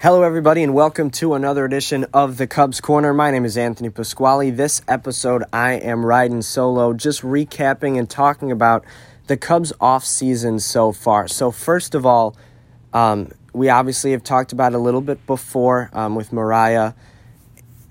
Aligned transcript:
Hello, 0.00 0.22
everybody, 0.22 0.62
and 0.62 0.74
welcome 0.74 1.10
to 1.10 1.34
another 1.34 1.64
edition 1.64 2.06
of 2.14 2.36
the 2.36 2.46
Cubs 2.46 2.80
Corner. 2.80 3.12
My 3.12 3.32
name 3.32 3.44
is 3.44 3.58
Anthony 3.58 3.90
Pasquale. 3.90 4.50
This 4.50 4.80
episode, 4.86 5.42
I 5.52 5.72
am 5.72 6.06
riding 6.06 6.40
solo, 6.40 6.92
just 6.94 7.22
recapping 7.22 7.98
and 7.98 8.08
talking 8.08 8.52
about 8.52 8.84
the 9.26 9.36
Cubs' 9.36 9.72
off 9.80 10.04
season 10.04 10.60
so 10.60 10.92
far. 10.92 11.26
So, 11.26 11.50
first 11.50 11.96
of 11.96 12.06
all, 12.06 12.36
um, 12.92 13.32
we 13.52 13.70
obviously 13.70 14.12
have 14.12 14.22
talked 14.22 14.52
about 14.52 14.72
a 14.72 14.78
little 14.78 15.00
bit 15.00 15.26
before 15.26 15.90
um, 15.92 16.14
with 16.14 16.32
Mariah. 16.32 16.92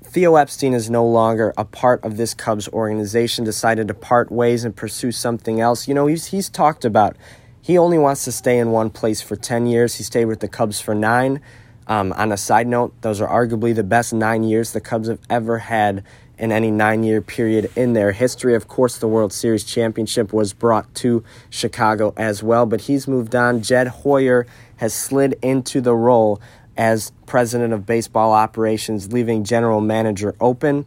Theo 0.05 0.37
Epstein 0.37 0.73
is 0.73 0.89
no 0.89 1.05
longer 1.05 1.53
a 1.57 1.65
part 1.65 2.01
of 2.05 2.15
this 2.15 2.33
Cubs 2.33 2.69
organization, 2.69 3.43
decided 3.43 3.89
to 3.89 3.93
part 3.93 4.31
ways 4.31 4.63
and 4.63 4.73
pursue 4.73 5.11
something 5.11 5.60
else. 5.60 5.89
You 5.89 5.93
know, 5.93 6.07
he's, 6.07 6.27
he's 6.27 6.47
talked 6.47 6.85
about 6.85 7.18
he 7.61 7.77
only 7.77 7.97
wants 7.97 8.24
to 8.24 8.32
stay 8.32 8.60
in 8.60 8.71
one 8.71 8.91
place 8.91 9.21
for 9.21 9.35
10 9.35 9.65
years. 9.65 9.96
He 9.96 10.04
stayed 10.04 10.24
with 10.24 10.39
the 10.39 10.47
Cubs 10.47 10.79
for 10.79 10.96
nine. 10.96 11.41
Um, 11.87 12.14
on 12.14 12.32
a 12.32 12.37
side 12.37 12.68
note, 12.68 12.93
those 13.01 13.21
are 13.21 13.27
arguably 13.27 13.73
the 13.73 13.83
best 13.83 14.14
nine 14.14 14.43
years 14.43 14.73
the 14.73 14.82
Cubs 14.82 15.07
have 15.07 15.19
ever 15.29 15.57
had 15.59 16.04
in 16.37 16.51
any 16.51 16.69
nine 16.69 17.04
year 17.04 17.21
period 17.21 17.71
in 17.75 17.93
their 17.93 18.11
history. 18.11 18.54
Of 18.54 18.68
course, 18.68 18.97
the 18.97 19.07
World 19.07 19.33
Series 19.33 19.63
championship 19.63 20.33
was 20.33 20.54
brought 20.54 20.93
to 20.96 21.23
Chicago 21.50 22.13
as 22.18 22.43
well, 22.43 22.65
but 22.65 22.82
he's 22.82 23.07
moved 23.07 23.36
on. 23.36 23.61
Jed 23.61 23.87
Hoyer 23.87 24.46
has 24.77 24.93
slid 24.93 25.39
into 25.41 25.82
the 25.82 25.96
role 25.96 26.41
as 26.75 27.11
president 27.25 27.73
of 27.73 27.86
baseball 27.86 28.33
operations, 28.33 29.11
leaving 29.11 29.43
general 29.43 29.82
manager 29.82 30.35
open. 30.39 30.85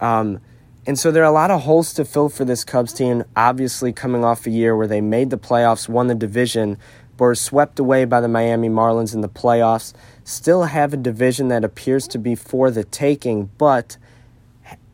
Um, 0.00 0.40
and 0.86 0.98
so 0.98 1.10
there 1.10 1.22
are 1.22 1.26
a 1.26 1.30
lot 1.30 1.50
of 1.50 1.62
holes 1.62 1.92
to 1.94 2.04
fill 2.04 2.30
for 2.30 2.46
this 2.46 2.64
Cubs 2.64 2.94
team, 2.94 3.24
obviously 3.36 3.92
coming 3.92 4.24
off 4.24 4.46
a 4.46 4.50
year 4.50 4.74
where 4.74 4.86
they 4.86 5.02
made 5.02 5.28
the 5.28 5.36
playoffs, 5.36 5.86
won 5.86 6.06
the 6.06 6.14
division, 6.14 6.78
but 7.18 7.24
were 7.24 7.34
swept 7.34 7.78
away 7.78 8.06
by 8.06 8.22
the 8.22 8.28
Miami 8.28 8.70
Marlins 8.70 9.12
in 9.12 9.20
the 9.20 9.28
playoffs. 9.28 9.92
Still 10.28 10.64
have 10.64 10.92
a 10.92 10.98
division 10.98 11.48
that 11.48 11.64
appears 11.64 12.06
to 12.08 12.18
be 12.18 12.34
for 12.34 12.70
the 12.70 12.84
taking, 12.84 13.48
but 13.56 13.96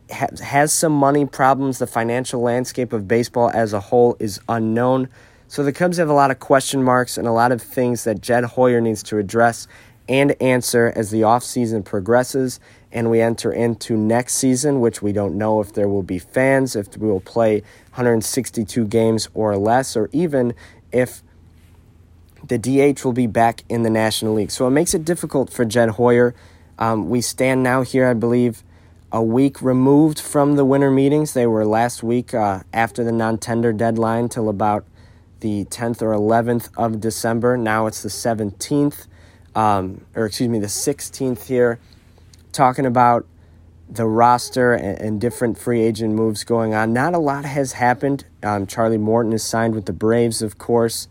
has 0.09 0.71
some 0.71 0.93
money 0.93 1.25
problems. 1.25 1.77
The 1.77 1.87
financial 1.87 2.39
landscape 2.39 2.93
of 2.93 3.05
baseball 3.05 3.51
as 3.53 3.73
a 3.73 3.81
whole 3.81 4.15
is 4.17 4.39
unknown. 4.47 5.09
So 5.49 5.61
the 5.61 5.73
Cubs 5.73 5.97
have 5.97 6.07
a 6.07 6.13
lot 6.13 6.31
of 6.31 6.39
question 6.39 6.81
marks 6.81 7.17
and 7.17 7.27
a 7.27 7.33
lot 7.33 7.51
of 7.51 7.61
things 7.61 8.05
that 8.05 8.21
Jed 8.21 8.45
Hoyer 8.45 8.79
needs 8.79 9.03
to 9.03 9.17
address 9.17 9.67
and 10.07 10.41
answer 10.41 10.93
as 10.95 11.11
the 11.11 11.21
offseason 11.23 11.83
progresses 11.83 12.61
and 12.93 13.11
we 13.11 13.19
enter 13.19 13.51
into 13.51 13.97
next 13.97 14.35
season, 14.35 14.79
which 14.79 15.01
we 15.01 15.11
don't 15.11 15.37
know 15.37 15.59
if 15.59 15.73
there 15.73 15.89
will 15.89 16.01
be 16.01 16.17
fans, 16.17 16.77
if 16.77 16.95
we 16.97 17.09
will 17.09 17.19
play 17.19 17.59
162 17.89 18.85
games 18.85 19.27
or 19.33 19.57
less, 19.57 19.97
or 19.97 20.09
even 20.13 20.53
if 20.93 21.23
the 22.47 22.57
DH 22.57 23.03
will 23.03 23.13
be 23.13 23.27
back 23.27 23.63
in 23.69 23.83
the 23.83 23.89
National 23.89 24.33
League. 24.33 24.51
So 24.51 24.67
it 24.67 24.71
makes 24.71 24.93
it 24.93 25.05
difficult 25.05 25.49
for 25.49 25.65
Jed 25.65 25.91
Hoyer. 25.91 26.35
Um, 26.77 27.09
we 27.09 27.21
stand 27.21 27.63
now 27.63 27.81
here, 27.81 28.07
I 28.07 28.13
believe, 28.13 28.63
a 29.11 29.23
week 29.23 29.61
removed 29.61 30.19
from 30.19 30.55
the 30.55 30.65
winter 30.65 30.91
meetings. 30.91 31.33
They 31.33 31.47
were 31.47 31.65
last 31.65 32.03
week 32.03 32.33
uh, 32.33 32.61
after 32.73 33.03
the 33.03 33.11
non 33.11 33.37
tender 33.37 33.71
deadline 33.71 34.29
till 34.29 34.49
about 34.49 34.85
the 35.39 35.65
10th 35.65 36.01
or 36.01 36.11
11th 36.11 36.69
of 36.77 36.99
December. 36.99 37.57
Now 37.57 37.87
it's 37.87 38.01
the 38.01 38.09
17th, 38.09 39.07
um, 39.53 40.05
or 40.15 40.25
excuse 40.25 40.49
me, 40.49 40.59
the 40.59 40.67
16th 40.67 41.45
here, 41.45 41.79
talking 42.51 42.85
about 42.85 43.25
the 43.87 44.05
roster 44.05 44.73
and, 44.73 44.99
and, 44.99 45.21
different 45.21 45.59
free 45.59 45.81
agent 45.81 46.15
moves 46.15 46.43
going 46.43 46.73
on. 46.73 46.91
Not 46.91 47.13
a 47.13 47.19
lot 47.19 47.45
has 47.45 47.73
happened. 47.73 48.25
Um, 48.41 48.65
Charlie 48.65 48.97
Morton 48.97 49.31
is 49.31 49.43
signed 49.43 49.75
with 49.75 49.85
the 49.85 49.93
Braves, 49.93 50.41
of 50.41 50.57
course. 50.57 51.07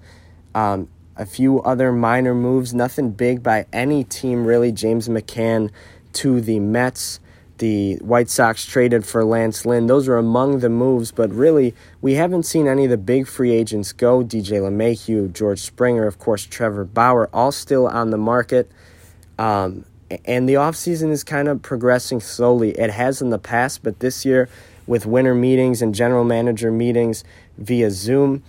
Um, 0.56 0.88
a 1.16 1.26
few 1.26 1.60
other 1.62 1.92
minor 1.92 2.34
moves, 2.34 2.74
nothing 2.74 3.10
big 3.10 3.42
by 3.42 3.66
any 3.72 4.04
team 4.04 4.44
really. 4.44 4.72
James 4.72 5.08
McCann 5.08 5.70
to 6.14 6.40
the 6.40 6.60
Mets 6.60 7.20
the 7.58 7.96
White 7.96 8.28
Sox 8.28 8.64
traded 8.64 9.06
for 9.06 9.24
Lance 9.24 9.64
Lynn. 9.64 9.86
Those 9.86 10.08
are 10.08 10.16
among 10.16 10.58
the 10.58 10.68
moves, 10.68 11.12
but 11.12 11.30
really, 11.30 11.74
we 12.00 12.14
haven't 12.14 12.44
seen 12.44 12.66
any 12.66 12.84
of 12.84 12.90
the 12.90 12.96
big 12.96 13.26
free 13.28 13.52
agents 13.52 13.92
go. 13.92 14.24
DJ 14.24 14.60
LeMahieu, 14.60 15.32
George 15.32 15.60
Springer, 15.60 16.06
of 16.06 16.18
course, 16.18 16.44
Trevor 16.44 16.84
Bauer, 16.84 17.28
all 17.32 17.52
still 17.52 17.86
on 17.86 18.10
the 18.10 18.18
market. 18.18 18.70
Um, 19.38 19.84
and 20.24 20.48
the 20.48 20.54
offseason 20.54 21.10
is 21.10 21.24
kind 21.24 21.48
of 21.48 21.62
progressing 21.62 22.20
slowly. 22.20 22.72
It 22.72 22.90
has 22.90 23.22
in 23.22 23.30
the 23.30 23.38
past, 23.38 23.82
but 23.82 24.00
this 24.00 24.24
year, 24.24 24.48
with 24.86 25.06
winter 25.06 25.34
meetings 25.34 25.80
and 25.80 25.94
general 25.94 26.24
manager 26.24 26.70
meetings 26.70 27.24
via 27.56 27.90
Zoom, 27.90 28.42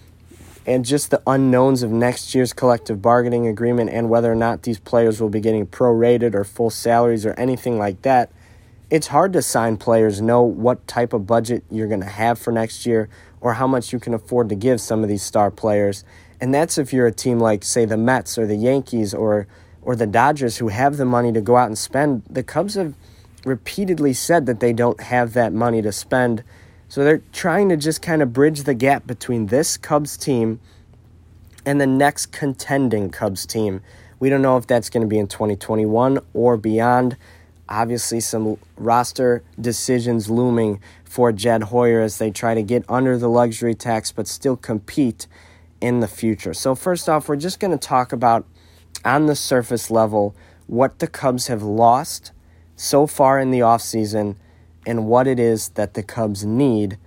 and 0.66 0.84
just 0.84 1.12
the 1.12 1.22
unknowns 1.28 1.84
of 1.84 1.92
next 1.92 2.34
year's 2.34 2.53
collective 2.53 3.02
bargaining 3.02 3.48
agreement 3.48 3.90
and 3.90 4.09
whether 4.09 4.31
or 4.31 4.36
not 4.36 4.64
these 4.64 4.80
players 4.80 5.22
will 5.22 5.30
be 5.30 5.40
getting 5.40 5.68
prorated 5.68 6.34
or 6.34 6.44
full 6.44 6.70
salaries 6.70 7.26
or 7.26 7.34
anything 7.34 7.78
like 7.78 8.02
that 8.02 8.31
it's 8.90 9.08
hard 9.08 9.34
to 9.34 9.42
sign 9.42 9.78
players, 9.78 10.22
know 10.22 10.44
what 10.44 10.88
type 10.88 11.14
of 11.14 11.26
budget 11.26 11.64
you're 11.72 11.88
going 11.88 12.02
to 12.02 12.06
have 12.06 12.38
for 12.38 12.52
next 12.52 12.86
year 12.86 13.09
or 13.42 13.56
how 13.56 13.68
much 13.68 13.92
you 13.92 14.00
can 14.00 14.14
afford 14.14 14.50
to 14.50 14.56
give 14.56 14.80
some 14.80 15.03
of 15.03 15.09
these 15.09 15.24
star 15.24 15.50
players. 15.50 16.03
And 16.40 16.53
that's 16.53 16.78
if 16.78 16.94
you're 16.94 17.08
a 17.08 17.12
team 17.12 17.40
like, 17.40 17.64
say, 17.64 17.86
the 17.86 17.97
Mets 17.97 18.38
or 18.38 18.46
the 18.46 18.56
Yankees 18.56 19.14
or, 19.14 19.47
or 19.82 19.96
the 19.96 20.08
Dodgers 20.08 20.58
who 20.58 20.68
have 20.68 20.97
the 20.97 21.06
money 21.06 21.32
to 21.32 21.42
go 21.42 21.58
out 21.58 21.68
and 21.68 21.78
spend. 21.78 22.24
The 22.30 22.44
Cubs 22.44 22.76
have 22.76 22.94
repeatedly 23.44 24.14
said 24.14 24.46
that 24.46 24.59
they 24.59 24.74
don't 24.74 25.00
have 25.02 25.34
that 25.34 25.53
money 25.53 25.82
to 25.82 25.92
spend. 25.92 26.44
So 26.95 27.03
they're 27.03 27.22
trying 27.33 27.67
to 27.67 27.75
just 27.75 28.01
kind 28.01 28.22
of 28.22 28.31
bridge 28.31 28.63
the 28.63 28.73
gap 28.73 29.06
between 29.06 29.47
this 29.47 29.75
Cubs 29.75 30.16
team 30.16 30.61
and 31.66 31.81
the 31.81 31.85
next 31.85 32.28
contending 32.28 33.09
Cubs 33.09 33.45
team. 33.45 33.81
We 34.17 34.29
don't 34.29 34.41
know 34.41 34.56
if 34.56 34.66
that's 34.66 34.89
going 34.89 35.01
to 35.01 35.07
be 35.07 35.19
in 35.19 35.28
2021 35.28 36.19
or 36.34 36.55
beyond 36.55 37.17
obviously 37.67 38.22
some 38.22 38.57
roster 38.78 39.44
decisions 39.59 40.29
looming 40.29 40.79
for 41.03 41.34
Jed 41.34 41.63
Hoyer 41.63 42.00
as 42.00 42.17
they 42.17 42.31
try 42.31 42.53
to 42.53 42.63
get 42.63 42.85
under 42.88 43.17
the 43.17 43.28
luxury 43.28 43.75
tax 43.75 44.13
but 44.13 44.25
still 44.25 44.55
compete 44.55 45.28
in 45.81 46.00
the 46.00 46.07
future. 46.07 46.53
So, 46.53 46.75
first 46.75 47.09
off, 47.09 47.28
we're 47.28 47.35
just 47.35 47.59
going 47.59 47.78
to 47.78 47.88
talk 47.88 48.13
about 48.13 48.45
on 49.03 49.25
the 49.25 49.35
surface 49.35 49.91
level 49.91 50.34
what 50.67 51.00
the 51.00 51.07
Cubs 51.07 51.47
have 51.47 51.61
lost 51.61 52.31
so 52.78 53.05
far 53.05 53.38
in 53.38 53.51
the 53.51 53.59
offseason 53.59 54.38
and 54.85 55.07
what 55.07 55.28
it 55.28 55.40
is 55.40 55.69
that 55.69 55.94
the 55.94 56.03
Cubs 56.03 56.46
need 56.46 56.97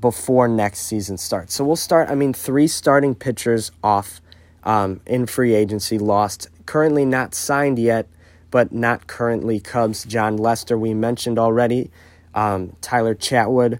before 0.00 0.48
next 0.48 0.80
season 0.80 1.16
starts. 1.16 1.54
So, 1.54 1.64
we'll 1.64 1.76
start, 1.76 2.10
I 2.10 2.14
mean, 2.14 2.32
three 2.32 2.68
starting 2.68 3.14
pitchers 3.14 3.72
off 3.82 4.20
um, 4.64 5.00
in 5.06 5.26
free 5.26 5.54
agency 5.54 5.98
lost, 5.98 6.48
currently 6.66 7.04
not 7.04 7.34
signed 7.34 7.78
yet 7.78 8.08
but 8.50 8.72
not 8.72 9.06
currently 9.06 9.60
Cubs. 9.60 10.04
Jon 10.04 10.36
Lester, 10.36 10.78
we 10.78 10.94
mentioned 10.94 11.38
already, 11.38 11.90
um, 12.34 12.74
Tyler 12.80 13.14
Chatwood, 13.14 13.78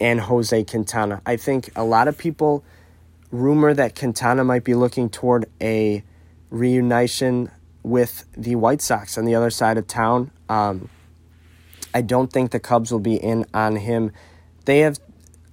and 0.00 0.20
Jose 0.20 0.64
Quintana. 0.64 1.20
I 1.26 1.36
think 1.36 1.70
a 1.76 1.84
lot 1.84 2.08
of 2.08 2.16
people 2.18 2.64
rumor 3.30 3.72
that 3.74 3.94
Quintana 3.94 4.44
might 4.44 4.64
be 4.64 4.74
looking 4.74 5.08
toward 5.08 5.46
a 5.60 6.02
reunition 6.50 7.50
with 7.82 8.26
the 8.36 8.56
White 8.56 8.82
Sox 8.82 9.16
on 9.16 9.24
the 9.24 9.34
other 9.34 9.50
side 9.50 9.78
of 9.78 9.86
town. 9.86 10.30
Um, 10.48 10.88
I 11.94 12.02
don't 12.02 12.32
think 12.32 12.50
the 12.50 12.60
Cubs 12.60 12.92
will 12.92 13.00
be 13.00 13.16
in 13.16 13.46
on 13.52 13.76
him. 13.76 14.12
They 14.64 14.80
have, 14.80 14.98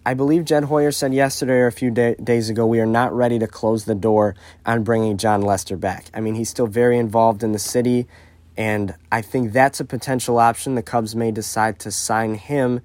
I 0.05 0.13
believe 0.13 0.45
Jed 0.45 0.65
Hoyer 0.65 0.91
said 0.91 1.13
yesterday 1.13 1.53
or 1.53 1.67
a 1.67 1.71
few 1.71 1.91
day, 1.91 2.15
days 2.23 2.49
ago, 2.49 2.65
we 2.65 2.79
are 2.79 2.85
not 2.85 3.13
ready 3.13 3.39
to 3.39 3.47
close 3.47 3.85
the 3.85 3.95
door 3.95 4.35
on 4.65 4.83
bringing 4.83 5.17
Jon 5.17 5.41
Lester 5.41 5.77
back. 5.77 6.05
I 6.13 6.21
mean, 6.21 6.35
he's 6.35 6.49
still 6.49 6.67
very 6.67 6.97
involved 6.97 7.43
in 7.43 7.51
the 7.51 7.59
city. 7.59 8.07
And 8.55 8.95
I 9.11 9.21
think 9.21 9.51
that's 9.51 9.79
a 9.79 9.85
potential 9.85 10.39
option. 10.39 10.75
The 10.75 10.83
Cubs 10.83 11.15
may 11.15 11.31
decide 11.31 11.79
to 11.79 11.91
sign 11.91 12.35
him 12.35 12.81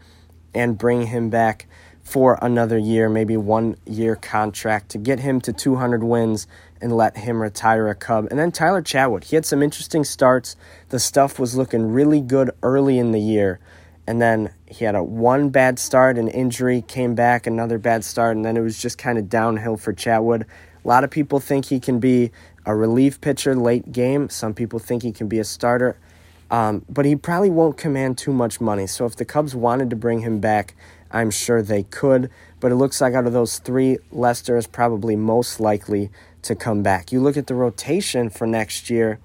and 0.54 0.76
bring 0.76 1.06
him 1.06 1.30
back 1.30 1.66
for 2.02 2.38
another 2.42 2.76
year, 2.76 3.08
maybe 3.08 3.36
one 3.36 3.76
year 3.86 4.16
contract 4.16 4.90
to 4.90 4.98
get 4.98 5.20
him 5.20 5.40
to 5.40 5.52
200 5.52 6.02
wins 6.02 6.46
and 6.82 6.94
let 6.94 7.16
him 7.16 7.40
retire 7.40 7.88
a 7.88 7.94
Cub. 7.94 8.26
And 8.30 8.38
then 8.38 8.52
Tyler 8.52 8.82
Chatwood, 8.82 9.24
he 9.24 9.36
had 9.36 9.46
some 9.46 9.62
interesting 9.62 10.04
starts. 10.04 10.56
The 10.88 10.98
stuff 10.98 11.38
was 11.38 11.56
looking 11.56 11.92
really 11.92 12.20
good 12.20 12.50
early 12.62 12.98
in 12.98 13.12
the 13.12 13.20
year. 13.20 13.60
And 14.06 14.20
then 14.20 14.52
he 14.66 14.84
had 14.84 14.96
a 14.96 15.02
one 15.02 15.50
bad 15.50 15.78
start, 15.78 16.18
an 16.18 16.28
injury, 16.28 16.82
came 16.82 17.14
back, 17.14 17.46
another 17.46 17.78
bad 17.78 18.04
start, 18.04 18.36
and 18.36 18.44
then 18.44 18.56
it 18.56 18.60
was 18.60 18.82
just 18.82 18.98
kind 18.98 19.16
of 19.16 19.28
downhill 19.28 19.76
for 19.76 19.92
Chatwood. 19.92 20.42
A 20.42 20.88
lot 20.88 21.04
of 21.04 21.10
people 21.10 21.38
think 21.38 21.66
he 21.66 21.78
can 21.78 22.00
be 22.00 22.32
a 22.66 22.74
relief 22.74 23.20
pitcher 23.20 23.54
late 23.54 23.92
game. 23.92 24.28
Some 24.28 24.54
people 24.54 24.80
think 24.80 25.04
he 25.04 25.12
can 25.12 25.28
be 25.28 25.38
a 25.38 25.44
starter. 25.44 25.96
Um, 26.50 26.84
but 26.88 27.06
he 27.06 27.16
probably 27.16 27.48
won't 27.48 27.78
command 27.78 28.18
too 28.18 28.32
much 28.32 28.60
money. 28.60 28.86
So 28.86 29.06
if 29.06 29.16
the 29.16 29.24
Cubs 29.24 29.54
wanted 29.54 29.88
to 29.90 29.96
bring 29.96 30.20
him 30.20 30.40
back, 30.40 30.74
I'm 31.10 31.30
sure 31.30 31.62
they 31.62 31.84
could. 31.84 32.30
But 32.60 32.72
it 32.72 32.74
looks 32.76 33.00
like 33.00 33.14
out 33.14 33.26
of 33.26 33.32
those 33.32 33.58
three, 33.58 33.98
Lester 34.10 34.56
is 34.56 34.66
probably 34.66 35.16
most 35.16 35.60
likely 35.60 36.10
to 36.42 36.54
come 36.54 36.82
back. 36.82 37.12
You 37.12 37.20
look 37.20 37.36
at 37.36 37.46
the 37.46 37.54
rotation 37.54 38.30
for 38.30 38.46
next 38.46 38.90
year, 38.90 39.18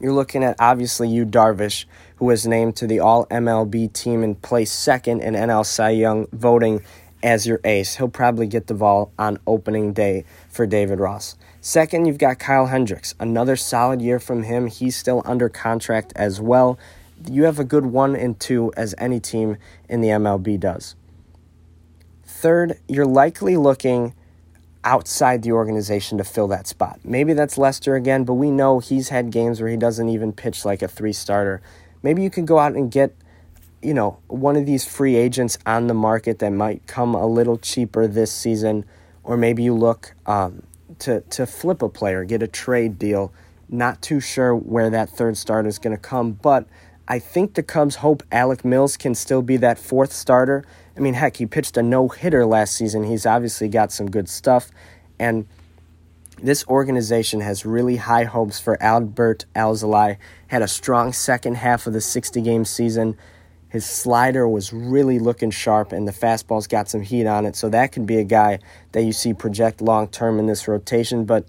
you're 0.00 0.12
looking 0.12 0.42
at 0.42 0.56
obviously 0.58 1.08
Yu 1.08 1.26
Darvish, 1.26 1.84
who 2.16 2.26
was 2.26 2.46
named 2.46 2.76
to 2.76 2.86
the 2.86 3.00
All 3.00 3.26
MLB 3.26 3.92
team 3.92 4.22
and 4.22 4.40
placed 4.40 4.78
second 4.78 5.20
in 5.20 5.34
NL 5.34 5.64
Cy 5.64 5.90
Young 5.90 6.26
voting 6.32 6.82
as 7.22 7.46
your 7.46 7.60
ace. 7.64 7.96
He'll 7.96 8.08
probably 8.08 8.46
get 8.46 8.66
the 8.66 8.74
ball 8.74 9.12
on 9.18 9.38
opening 9.46 9.92
day 9.92 10.24
for 10.48 10.66
David 10.66 11.00
Ross. 11.00 11.36
Second, 11.60 12.06
you've 12.06 12.18
got 12.18 12.38
Kyle 12.38 12.66
Hendricks. 12.66 13.14
Another 13.20 13.56
solid 13.56 14.00
year 14.00 14.18
from 14.18 14.44
him. 14.44 14.66
He's 14.66 14.96
still 14.96 15.20
under 15.26 15.50
contract 15.50 16.12
as 16.16 16.40
well. 16.40 16.78
You 17.30 17.44
have 17.44 17.58
a 17.58 17.64
good 17.64 17.84
one 17.84 18.16
and 18.16 18.40
two 18.40 18.72
as 18.76 18.94
any 18.96 19.20
team 19.20 19.58
in 19.86 20.00
the 20.00 20.08
MLB 20.08 20.58
does. 20.58 20.94
Third, 22.24 22.78
you're 22.88 23.04
likely 23.04 23.58
looking 23.58 24.14
outside 24.84 25.42
the 25.42 25.52
organization 25.52 26.18
to 26.18 26.24
fill 26.24 26.48
that 26.48 26.66
spot. 26.66 27.00
Maybe 27.04 27.32
that's 27.32 27.58
Lester 27.58 27.94
again, 27.94 28.24
but 28.24 28.34
we 28.34 28.50
know 28.50 28.78
he's 28.78 29.10
had 29.10 29.30
games 29.30 29.60
where 29.60 29.70
he 29.70 29.76
doesn't 29.76 30.08
even 30.08 30.32
pitch 30.32 30.64
like 30.64 30.82
a 30.82 30.88
three 30.88 31.12
starter. 31.12 31.60
Maybe 32.02 32.22
you 32.22 32.30
can 32.30 32.46
go 32.46 32.58
out 32.58 32.74
and 32.74 32.90
get, 32.90 33.14
you 33.82 33.92
know, 33.92 34.18
one 34.28 34.56
of 34.56 34.64
these 34.64 34.86
free 34.86 35.16
agents 35.16 35.58
on 35.66 35.86
the 35.86 35.94
market 35.94 36.38
that 36.38 36.50
might 36.50 36.86
come 36.86 37.14
a 37.14 37.26
little 37.26 37.58
cheaper 37.58 38.06
this 38.06 38.32
season, 38.32 38.84
or 39.22 39.36
maybe 39.36 39.62
you 39.62 39.74
look 39.74 40.14
um, 40.26 40.62
to 41.00 41.20
to 41.22 41.46
flip 41.46 41.82
a 41.82 41.88
player, 41.88 42.24
get 42.24 42.42
a 42.42 42.48
trade 42.48 42.98
deal. 42.98 43.32
Not 43.68 44.02
too 44.02 44.18
sure 44.18 44.56
where 44.56 44.90
that 44.90 45.10
third 45.10 45.36
starter 45.36 45.68
is 45.68 45.78
going 45.78 45.94
to 45.94 46.02
come, 46.02 46.32
but 46.32 46.66
I 47.06 47.18
think 47.18 47.54
the 47.54 47.62
Cubs 47.62 47.96
hope 47.96 48.22
Alec 48.32 48.64
Mills 48.64 48.96
can 48.96 49.14
still 49.14 49.42
be 49.42 49.56
that 49.58 49.78
fourth 49.78 50.12
starter. 50.12 50.64
I 51.00 51.02
mean, 51.02 51.14
heck, 51.14 51.38
he 51.38 51.46
pitched 51.46 51.78
a 51.78 51.82
no 51.82 52.08
hitter 52.08 52.44
last 52.44 52.76
season. 52.76 53.04
He's 53.04 53.24
obviously 53.24 53.70
got 53.70 53.90
some 53.90 54.10
good 54.10 54.28
stuff, 54.28 54.70
and 55.18 55.46
this 56.42 56.62
organization 56.66 57.40
has 57.40 57.64
really 57.64 57.96
high 57.96 58.24
hopes 58.24 58.60
for 58.60 58.76
Adbert 58.82 59.46
Alzolay. 59.56 60.18
Had 60.48 60.60
a 60.60 60.68
strong 60.68 61.14
second 61.14 61.54
half 61.54 61.86
of 61.86 61.94
the 61.94 62.02
60 62.02 62.42
game 62.42 62.66
season. 62.66 63.16
His 63.70 63.86
slider 63.86 64.46
was 64.46 64.74
really 64.74 65.18
looking 65.18 65.50
sharp, 65.50 65.92
and 65.92 66.06
the 66.06 66.12
fastball's 66.12 66.66
got 66.66 66.90
some 66.90 67.00
heat 67.00 67.26
on 67.26 67.46
it. 67.46 67.56
So 67.56 67.70
that 67.70 67.92
could 67.92 68.04
be 68.04 68.18
a 68.18 68.24
guy 68.24 68.58
that 68.92 69.02
you 69.02 69.12
see 69.12 69.32
project 69.32 69.80
long 69.80 70.06
term 70.06 70.38
in 70.38 70.48
this 70.48 70.68
rotation. 70.68 71.24
But 71.24 71.46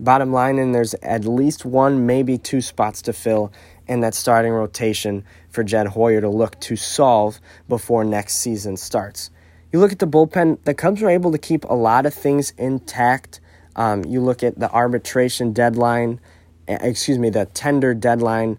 bottom 0.00 0.32
line, 0.32 0.58
and 0.58 0.74
there's 0.74 0.94
at 1.02 1.26
least 1.26 1.66
one, 1.66 2.06
maybe 2.06 2.38
two 2.38 2.62
spots 2.62 3.02
to 3.02 3.12
fill 3.12 3.52
in 3.86 4.00
that 4.00 4.14
starting 4.14 4.52
rotation 4.52 5.24
for 5.50 5.62
Jed 5.62 5.88
Hoyer 5.88 6.20
to 6.20 6.28
look 6.28 6.58
to 6.60 6.76
solve 6.76 7.40
before 7.68 8.04
next 8.04 8.36
season 8.36 8.76
starts. 8.76 9.30
You 9.72 9.80
look 9.80 9.92
at 9.92 9.98
the 9.98 10.06
bullpen, 10.06 10.62
the 10.64 10.74
Cubs 10.74 11.02
were 11.02 11.10
able 11.10 11.32
to 11.32 11.38
keep 11.38 11.64
a 11.64 11.74
lot 11.74 12.06
of 12.06 12.14
things 12.14 12.52
intact. 12.56 13.40
Um, 13.76 14.04
you 14.04 14.20
look 14.20 14.42
at 14.42 14.58
the 14.58 14.70
arbitration 14.70 15.52
deadline, 15.52 16.20
eh, 16.68 16.78
excuse 16.80 17.18
me, 17.18 17.30
the 17.30 17.46
tender 17.46 17.92
deadline. 17.92 18.58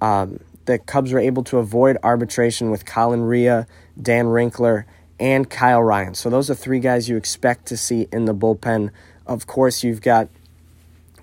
Um, 0.00 0.40
the 0.66 0.78
Cubs 0.78 1.12
were 1.12 1.18
able 1.18 1.44
to 1.44 1.58
avoid 1.58 1.96
arbitration 2.02 2.70
with 2.70 2.84
Colin 2.84 3.22
Rea, 3.22 3.64
Dan 4.00 4.30
Winkler, 4.30 4.86
and 5.18 5.48
Kyle 5.48 5.82
Ryan. 5.82 6.14
So 6.14 6.30
those 6.30 6.50
are 6.50 6.54
three 6.54 6.80
guys 6.80 7.08
you 7.08 7.16
expect 7.16 7.66
to 7.66 7.76
see 7.76 8.06
in 8.12 8.26
the 8.26 8.34
bullpen. 8.34 8.90
Of 9.26 9.46
course, 9.46 9.82
you've 9.82 10.00
got 10.00 10.28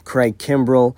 Craig 0.04 0.38
Kimbrel, 0.38 0.96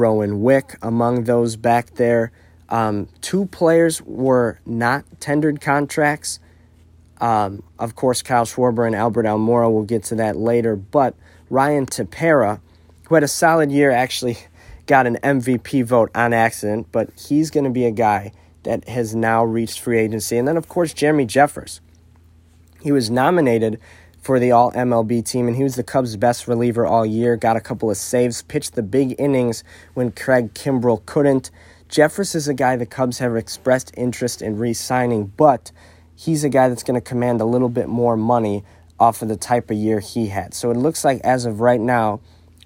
Rowan 0.00 0.40
Wick 0.40 0.76
among 0.82 1.24
those 1.24 1.56
back 1.56 1.94
there. 1.94 2.32
Um, 2.70 3.08
two 3.20 3.46
players 3.46 4.00
were 4.02 4.58
not 4.64 5.04
tendered 5.20 5.60
contracts. 5.60 6.40
Um, 7.20 7.62
of 7.78 7.94
course, 7.94 8.22
Kyle 8.22 8.46
Schwarber 8.46 8.86
and 8.86 8.96
Albert 8.96 9.26
Almora, 9.26 9.70
we'll 9.70 9.82
get 9.82 10.04
to 10.04 10.14
that 10.16 10.36
later. 10.36 10.74
But 10.74 11.14
Ryan 11.50 11.86
Tepera, 11.86 12.60
who 13.08 13.14
had 13.14 13.24
a 13.24 13.28
solid 13.28 13.70
year, 13.70 13.90
actually 13.90 14.38
got 14.86 15.06
an 15.06 15.18
MVP 15.22 15.84
vote 15.84 16.10
on 16.14 16.32
accident, 16.32 16.88
but 16.90 17.10
he's 17.16 17.50
going 17.50 17.64
to 17.64 17.70
be 17.70 17.84
a 17.84 17.90
guy 17.90 18.32
that 18.62 18.88
has 18.88 19.14
now 19.14 19.44
reached 19.44 19.80
free 19.80 19.98
agency. 19.98 20.38
And 20.38 20.48
then, 20.48 20.56
of 20.56 20.68
course, 20.68 20.92
Jeremy 20.94 21.26
Jeffress. 21.26 21.80
He 22.82 22.92
was 22.92 23.10
nominated 23.10 23.78
for 24.20 24.38
the 24.38 24.52
All 24.52 24.70
MLB 24.72 25.24
team, 25.24 25.48
and 25.48 25.56
he 25.56 25.62
was 25.62 25.76
the 25.76 25.82
Cubs' 25.82 26.16
best 26.16 26.46
reliever 26.46 26.86
all 26.86 27.06
year. 27.06 27.36
Got 27.36 27.56
a 27.56 27.60
couple 27.60 27.90
of 27.90 27.96
saves, 27.96 28.42
pitched 28.42 28.74
the 28.74 28.82
big 28.82 29.14
innings 29.18 29.64
when 29.94 30.12
Craig 30.12 30.54
Kimbrel 30.54 31.04
couldn't. 31.06 31.50
Jeffress 31.88 32.34
is 32.34 32.46
a 32.46 32.54
guy 32.54 32.76
the 32.76 32.86
Cubs 32.86 33.18
have 33.18 33.34
expressed 33.36 33.92
interest 33.96 34.42
in 34.42 34.58
re 34.58 34.72
signing, 34.72 35.32
but 35.36 35.72
he's 36.14 36.44
a 36.44 36.48
guy 36.48 36.68
that's 36.68 36.82
going 36.82 37.00
to 37.00 37.06
command 37.06 37.40
a 37.40 37.44
little 37.44 37.68
bit 37.68 37.88
more 37.88 38.16
money 38.16 38.62
off 38.98 39.22
of 39.22 39.28
the 39.28 39.36
type 39.36 39.70
of 39.70 39.76
year 39.76 40.00
he 40.00 40.28
had. 40.28 40.52
So 40.52 40.70
it 40.70 40.76
looks 40.76 41.04
like, 41.04 41.20
as 41.22 41.46
of 41.46 41.60
right 41.60 41.80
now, 41.80 42.20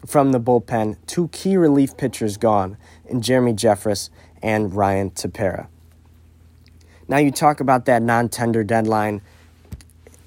from 0.04 0.32
the 0.32 0.40
bullpen, 0.40 0.96
two 1.06 1.28
key 1.28 1.56
relief 1.56 1.96
pitchers 1.96 2.36
gone 2.36 2.76
in 3.06 3.22
Jeremy 3.22 3.54
Jeffress 3.54 4.10
and 4.42 4.74
Ryan 4.74 5.10
Tepera. 5.10 5.68
Now 7.06 7.18
you 7.18 7.30
talk 7.30 7.60
about 7.60 7.84
that 7.86 8.02
non-tender 8.02 8.64
deadline. 8.64 9.22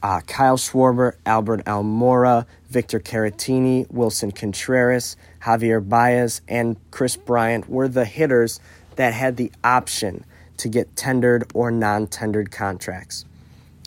Uh, 0.07 0.21
Kyle 0.21 0.55
Schwarber, 0.55 1.15
Albert 1.25 1.65
Almora, 1.65 2.45
Victor 2.69 2.97
Caratini, 2.97 3.85
Willson 3.91 4.33
Contreras, 4.33 5.17
Javier 5.41 5.85
Baez, 5.85 6.39
and 6.47 6.77
Kris 6.91 7.17
Bryant 7.17 7.67
were 7.67 7.89
the 7.89 8.05
hitters 8.05 8.61
that 8.95 9.13
had 9.13 9.35
the 9.35 9.51
option 9.65 10.23
to 10.55 10.69
get 10.69 10.95
tendered 10.95 11.51
or 11.53 11.71
non 11.71 12.07
tendered 12.07 12.51
contracts. 12.51 13.25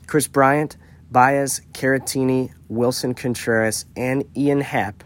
Kris 0.06 0.28
Bryant, 0.28 0.76
Baez, 1.10 1.62
Caratini, 1.72 2.52
Willson 2.68 3.16
Contreras, 3.16 3.86
and 3.96 4.22
Ian 4.36 4.60
Happ 4.60 5.02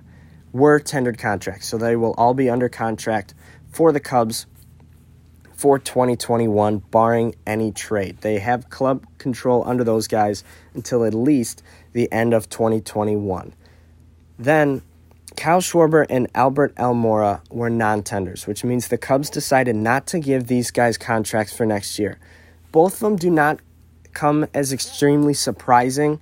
were 0.53 0.81
tendered 0.81 1.17
contracts. 1.17 1.69
So 1.69 1.79
they 1.79 1.95
will 1.95 2.15
all 2.19 2.35
be 2.35 2.51
under 2.51 2.69
contract 2.69 3.35
for 3.71 3.93
the 3.93 4.01
Cubs 4.01 4.47
for 5.65 5.79
2021, 5.79 6.77
barring 6.91 7.35
any 7.47 7.73
trade. 7.73 8.19
They 8.21 8.39
have 8.39 8.69
club 8.69 9.07
control 9.17 9.67
under 9.67 9.83
those 9.83 10.07
guys 10.07 10.45
until 10.75 11.07
at 11.07 11.15
least 11.15 11.63
the 11.95 12.13
end 12.13 12.35
of 12.35 12.51
2021. 12.51 13.55
Then 14.39 14.83
Kyle 15.39 15.63
Schwarber 15.63 16.05
and 16.11 16.29
Albert 16.35 16.75
Almora 16.75 17.41
were 17.51 17.71
non 17.71 18.03
tenders, 18.03 18.47
which 18.47 18.63
means 18.63 18.89
the 18.89 18.99
Cubs 18.99 19.31
decided 19.31 19.75
not 19.75 20.07
to 20.09 20.19
give 20.19 20.49
these 20.49 20.71
guys 20.71 20.99
contracts 20.99 21.57
for 21.57 21.65
next 21.65 21.99
year. 21.99 22.19
Both 22.71 22.97
of 22.97 23.01
them 23.01 23.17
do 23.17 23.31
not 23.31 23.61
come 24.13 24.47
as 24.53 24.71
extremely 24.71 25.33
surprising 25.33 26.21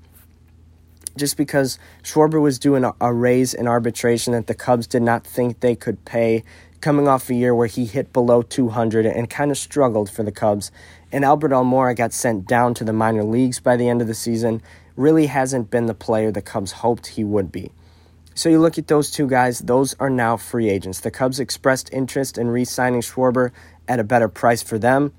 just 1.17 1.37
because 1.37 1.81
Schwarber 2.05 2.41
was 2.41 2.61
doing 2.61 2.89
a 3.01 3.13
raise 3.13 3.55
in 3.55 3.67
arbitration 3.67 4.35
that 4.35 4.47
the 4.47 4.55
Cubs 4.55 4.87
did 4.87 5.03
not 5.03 5.27
think 5.27 5.59
they 5.59 5.75
could 5.75 6.05
pay, 6.05 6.45
coming 6.83 7.09
off 7.09 7.31
a 7.31 7.35
year 7.35 7.55
where 7.55 7.69
he 7.69 7.87
hit 7.87 8.13
below 8.13 8.43
200 8.43 9.07
and 9.07 9.31
kind 9.31 9.51
of 9.51 9.57
struggled 9.57 10.11
for 10.11 10.23
the 10.23 10.33
Cubs. 10.33 10.71
And 11.11 11.25
Albert 11.25 11.53
Almora 11.53 11.97
got 11.97 12.13
sent 12.13 12.47
down 12.47 12.75
to 12.75 12.85
the 12.85 12.93
minor 12.93 13.25
leagues 13.25 13.61
by 13.61 13.77
the 13.77 13.89
end 13.89 14.03
of 14.03 14.09
the 14.09 14.15
season. 14.15 14.61
Really 14.97 15.27
hasn't 15.27 15.71
been 15.71 15.87
the 15.87 15.95
player 15.95 16.31
the 16.31 16.43
Cubs 16.43 16.73
hoped 16.73 17.07
he 17.07 17.25
would 17.25 17.51
be. 17.51 17.71
So 18.35 18.49
you 18.49 18.59
look 18.61 18.79
at 18.79 18.89
those 18.89 19.11
two 19.11 19.27
guys, 19.27 19.61
those 19.61 19.95
are 20.01 20.11
now 20.11 20.37
free 20.37 20.69
agents. 20.69 21.01
The 21.01 21.11
Cubs 21.11 21.39
expressed 21.39 21.93
interest 21.93 22.37
in 22.37 22.49
re 22.49 22.65
signing 22.65 23.03
Schwarber 23.03 23.53
at 23.87 24.01
a 24.01 24.05
better 24.05 24.29
price 24.29 24.63
for 24.63 24.79
them. 24.79 25.13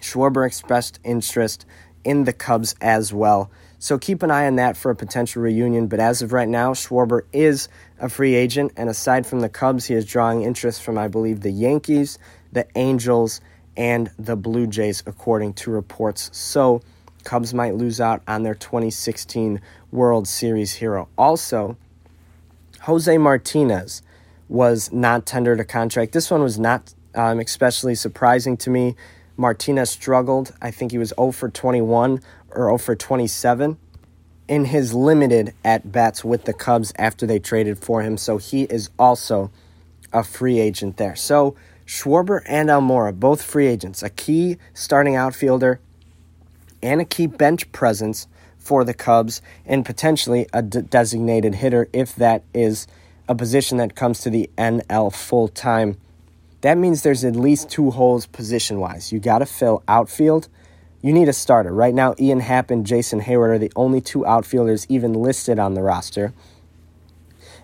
Schwarber 0.00 0.46
expressed 0.46 1.00
interest 1.04 1.66
in 2.04 2.24
the 2.24 2.32
Cubs 2.32 2.74
as 2.80 3.12
well. 3.12 3.50
So 3.78 3.98
keep 3.98 4.22
an 4.22 4.30
eye 4.30 4.46
on 4.46 4.56
that 4.56 4.76
for 4.76 4.90
a 4.90 4.96
potential 4.96 5.42
reunion. 5.42 5.86
But 5.86 6.00
as 6.00 6.20
of 6.20 6.32
right 6.32 6.48
now, 6.48 6.72
Schwarber 6.72 7.22
is 7.32 7.68
a 7.98 8.08
free 8.08 8.34
agent. 8.34 8.72
And 8.76 8.90
aside 8.90 9.26
from 9.26 9.40
the 9.40 9.48
Cubs, 9.48 9.86
he 9.86 9.94
is 9.94 10.04
drawing 10.04 10.42
interest 10.42 10.82
from, 10.82 10.98
I 10.98 11.08
believe, 11.08 11.40
the 11.40 11.50
Yankees, 11.50 12.18
the 12.52 12.66
Angels, 12.76 13.40
and 13.76 14.10
the 14.18 14.36
Blue 14.36 14.66
Jays, 14.66 15.02
according 15.06 15.54
to 15.54 15.70
reports. 15.70 16.28
So 16.36 16.82
Cubs 17.24 17.54
might 17.54 17.74
lose 17.74 18.00
out 18.00 18.22
on 18.28 18.42
their 18.42 18.54
2016 18.54 19.60
World 19.90 20.28
Series 20.28 20.74
hero. 20.74 21.08
Also, 21.16 21.76
Jose 22.82 23.16
Martinez 23.16 24.02
was 24.48 24.92
not 24.92 25.26
tendered 25.26 25.60
a 25.60 25.64
contract. 25.64 26.12
This 26.12 26.30
one 26.30 26.42
was 26.42 26.58
not 26.58 26.92
um, 27.14 27.40
especially 27.40 27.94
surprising 27.94 28.56
to 28.58 28.70
me. 28.70 28.96
Martinez 29.40 29.88
struggled. 29.88 30.52
I 30.60 30.70
think 30.70 30.92
he 30.92 30.98
was 30.98 31.14
0 31.18 31.32
for 31.32 31.48
21 31.48 32.20
or 32.50 32.66
0 32.66 32.76
for 32.76 32.94
27 32.94 33.78
in 34.48 34.64
his 34.66 34.92
limited 34.92 35.54
at 35.64 35.90
bats 35.90 36.22
with 36.22 36.44
the 36.44 36.52
Cubs 36.52 36.92
after 36.98 37.26
they 37.26 37.38
traded 37.38 37.78
for 37.78 38.02
him. 38.02 38.18
So 38.18 38.36
he 38.36 38.64
is 38.64 38.90
also 38.98 39.50
a 40.12 40.22
free 40.22 40.60
agent 40.60 40.98
there. 40.98 41.16
So 41.16 41.56
Schwarber 41.86 42.42
and 42.46 42.68
Almora, 42.68 43.18
both 43.18 43.42
free 43.42 43.66
agents, 43.66 44.02
a 44.02 44.10
key 44.10 44.58
starting 44.74 45.16
outfielder 45.16 45.80
and 46.82 47.00
a 47.00 47.06
key 47.06 47.26
bench 47.26 47.72
presence 47.72 48.26
for 48.58 48.84
the 48.84 48.92
Cubs, 48.92 49.40
and 49.64 49.86
potentially 49.86 50.46
a 50.52 50.60
designated 50.60 51.54
hitter 51.56 51.88
if 51.94 52.14
that 52.16 52.42
is 52.52 52.86
a 53.26 53.34
position 53.34 53.78
that 53.78 53.94
comes 53.94 54.20
to 54.20 54.28
the 54.28 54.50
NL 54.58 55.14
full 55.14 55.48
time. 55.48 55.96
That 56.62 56.76
means 56.76 57.02
there's 57.02 57.24
at 57.24 57.36
least 57.36 57.70
two 57.70 57.90
holes 57.90 58.26
position 58.26 58.80
wise. 58.80 59.12
You 59.12 59.18
got 59.18 59.38
to 59.38 59.46
fill 59.46 59.82
outfield 59.88 60.48
you 61.02 61.14
need 61.14 61.28
a 61.28 61.32
starter. 61.32 61.72
Right 61.72 61.94
now, 61.94 62.14
Ian 62.18 62.40
Happ 62.40 62.70
and 62.70 62.86
Jason 62.86 63.22
Heyward 63.22 63.54
are 63.54 63.58
the 63.58 63.72
only 63.74 64.00
two 64.00 64.26
outfielders 64.26 64.86
even 64.90 65.14
listed 65.14 65.58
on 65.58 65.74
the 65.74 65.82
roster. 65.82 66.34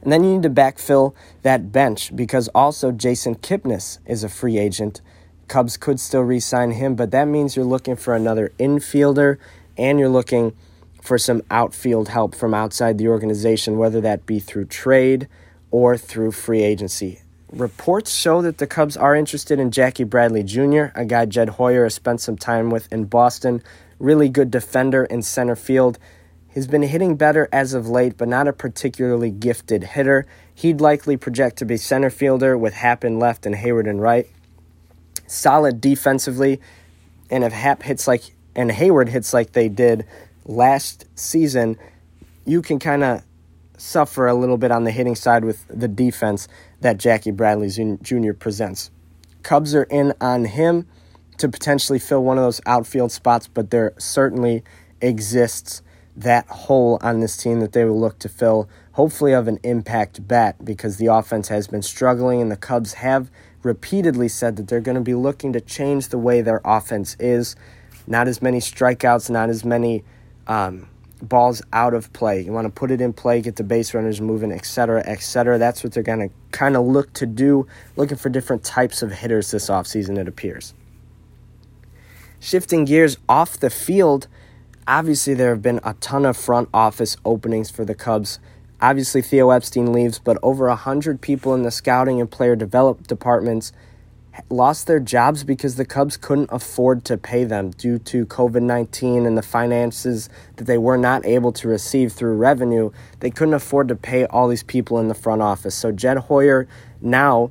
And 0.02 0.10
then 0.10 0.24
you 0.24 0.34
need 0.34 0.42
to 0.44 0.50
backfill 0.50 1.14
that 1.42 1.70
bench 1.70 2.14
because 2.16 2.48
also 2.48 2.92
Jason 2.92 3.34
Kipnis 3.34 3.98
is 4.06 4.24
a 4.24 4.28
free 4.28 4.56
agent. 4.56 5.02
Cubs 5.48 5.76
could 5.76 6.00
still 6.00 6.22
re 6.22 6.40
sign 6.40 6.72
him, 6.72 6.94
but 6.94 7.10
that 7.10 7.26
means 7.26 7.56
you're 7.56 7.64
looking 7.64 7.96
for 7.96 8.14
another 8.14 8.52
infielder 8.58 9.38
and 9.76 9.98
you're 9.98 10.08
looking 10.08 10.56
for 11.02 11.18
some 11.18 11.42
outfield 11.50 12.08
help 12.08 12.34
from 12.34 12.54
outside 12.54 12.98
the 12.98 13.08
organization, 13.08 13.76
whether 13.76 14.00
that 14.00 14.26
be 14.26 14.38
through 14.38 14.64
trade 14.64 15.28
or 15.70 15.96
through 15.96 16.32
free 16.32 16.62
agency. 16.62 17.20
Reports 17.52 18.12
show 18.12 18.42
that 18.42 18.58
the 18.58 18.66
Cubs 18.66 18.96
are 18.96 19.14
interested 19.14 19.60
in 19.60 19.70
Jackie 19.70 20.04
Bradley 20.04 20.42
Jr., 20.42 20.86
a 20.96 21.04
guy 21.04 21.26
Jed 21.26 21.50
Hoyer 21.50 21.84
has 21.84 21.94
spent 21.94 22.20
some 22.20 22.36
time 22.36 22.70
with 22.70 22.92
in 22.92 23.04
Boston. 23.04 23.62
Really 24.00 24.28
good 24.28 24.50
defender 24.50 25.04
in 25.04 25.22
center 25.22 25.54
field. 25.54 25.98
He's 26.52 26.66
been 26.66 26.82
hitting 26.82 27.16
better 27.16 27.48
as 27.52 27.72
of 27.72 27.88
late, 27.88 28.16
but 28.16 28.26
not 28.26 28.48
a 28.48 28.52
particularly 28.52 29.30
gifted 29.30 29.84
hitter. 29.84 30.26
He'd 30.54 30.80
likely 30.80 31.16
project 31.16 31.58
to 31.58 31.64
be 31.64 31.76
center 31.76 32.10
fielder 32.10 32.58
with 32.58 32.74
Happ 32.74 33.04
in 33.04 33.20
left 33.20 33.46
and 33.46 33.54
Heyward 33.54 33.86
in 33.86 34.00
right. 34.00 34.26
Solid 35.28 35.80
defensively, 35.80 36.60
and 37.30 37.44
if 37.44 37.52
Happ 37.52 37.82
hits 37.82 38.08
like 38.08 38.34
and 38.56 38.70
Heyward 38.70 39.08
hits 39.08 39.32
like 39.32 39.52
they 39.52 39.68
did 39.68 40.04
last 40.44 41.04
season, 41.14 41.78
you 42.44 42.60
can 42.60 42.78
kind 42.78 43.04
of 43.04 43.22
suffer 43.76 44.26
a 44.26 44.34
little 44.34 44.56
bit 44.56 44.70
on 44.70 44.84
the 44.84 44.90
hitting 44.90 45.14
side 45.14 45.44
with 45.44 45.64
the 45.68 45.88
defense 45.88 46.48
that 46.80 46.98
Jackie 46.98 47.30
Bradley 47.30 47.68
Jr. 48.02 48.32
presents. 48.32 48.90
Cubs 49.42 49.74
are 49.74 49.84
in 49.84 50.12
on 50.20 50.44
him 50.44 50.86
to 51.38 51.48
potentially 51.48 51.98
fill 51.98 52.24
one 52.24 52.38
of 52.38 52.44
those 52.44 52.60
outfield 52.66 53.12
spots, 53.12 53.48
but 53.48 53.70
there 53.70 53.92
certainly 53.98 54.62
exists 55.00 55.82
that 56.16 56.46
hole 56.48 56.98
on 57.02 57.20
this 57.20 57.36
team 57.36 57.60
that 57.60 57.72
they 57.72 57.84
will 57.84 58.00
look 58.00 58.18
to 58.18 58.28
fill, 58.28 58.68
hopefully 58.92 59.32
of 59.32 59.46
an 59.46 59.58
impact 59.62 60.26
bat, 60.26 60.64
because 60.64 60.96
the 60.96 61.06
offense 61.06 61.48
has 61.48 61.66
been 61.66 61.82
struggling, 61.82 62.40
and 62.40 62.50
the 62.50 62.56
Cubs 62.56 62.94
have 62.94 63.30
repeatedly 63.62 64.28
said 64.28 64.56
that 64.56 64.68
they're 64.68 64.80
going 64.80 64.96
to 64.96 65.00
be 65.00 65.14
looking 65.14 65.52
to 65.52 65.60
change 65.60 66.08
the 66.08 66.18
way 66.18 66.40
their 66.40 66.62
offense 66.64 67.16
is. 67.20 67.54
Not 68.06 68.28
as 68.28 68.40
many 68.40 68.60
strikeouts, 68.60 69.28
not 69.28 69.50
as 69.50 69.64
many 69.64 70.04
um, 70.46 70.88
balls 71.22 71.62
out 71.72 71.94
of 71.94 72.12
play. 72.12 72.40
You 72.40 72.52
want 72.52 72.66
to 72.66 72.70
put 72.70 72.90
it 72.90 73.00
in 73.00 73.12
play, 73.12 73.40
get 73.40 73.56
the 73.56 73.64
base 73.64 73.94
runners 73.94 74.20
moving, 74.20 74.52
etc., 74.52 75.02
etc. 75.06 75.58
That's 75.58 75.82
what 75.82 75.92
they're 75.92 76.02
going 76.02 76.28
to 76.28 76.34
kind 76.50 76.76
of 76.76 76.86
look 76.86 77.12
to 77.14 77.26
do, 77.26 77.66
looking 77.96 78.16
for 78.16 78.28
different 78.28 78.64
types 78.64 79.02
of 79.02 79.12
hitters 79.12 79.50
this 79.50 79.68
offseason, 79.68 80.18
it 80.18 80.28
appears. 80.28 80.74
Shifting 82.38 82.84
gears 82.84 83.16
off 83.28 83.58
the 83.58 83.70
field, 83.70 84.28
obviously 84.86 85.34
there 85.34 85.50
have 85.50 85.62
been 85.62 85.80
a 85.82 85.94
ton 85.94 86.26
of 86.26 86.36
front 86.36 86.68
office 86.72 87.16
openings 87.24 87.70
for 87.70 87.84
the 87.84 87.94
Cubs. 87.94 88.38
Obviously, 88.80 89.22
Theo 89.22 89.50
Epstein 89.50 89.92
leaves, 89.92 90.18
but 90.18 90.38
over 90.42 90.68
100 90.68 91.22
people 91.22 91.54
in 91.54 91.62
the 91.62 91.70
scouting 91.70 92.20
and 92.20 92.30
player 92.30 92.56
development 92.56 93.08
departments– 93.08 93.72
lost 94.50 94.86
their 94.86 95.00
jobs 95.00 95.44
because 95.44 95.76
the 95.76 95.84
Cubs 95.84 96.16
couldn't 96.16 96.50
afford 96.52 97.04
to 97.06 97.16
pay 97.16 97.44
them 97.44 97.70
due 97.70 97.98
to 98.00 98.26
COVID 98.26 98.62
19 98.62 99.26
and 99.26 99.36
the 99.36 99.42
finances 99.42 100.28
that 100.56 100.64
they 100.64 100.78
were 100.78 100.98
not 100.98 101.24
able 101.24 101.52
to 101.52 101.68
receive 101.68 102.12
through 102.12 102.36
revenue. 102.36 102.90
They 103.20 103.30
couldn't 103.30 103.54
afford 103.54 103.88
to 103.88 103.96
pay 103.96 104.26
all 104.26 104.48
these 104.48 104.62
people 104.62 104.98
in 104.98 105.08
the 105.08 105.14
front 105.14 105.42
office. 105.42 105.74
So, 105.74 105.92
Jed 105.92 106.18
Hoyer 106.18 106.68
now 107.00 107.50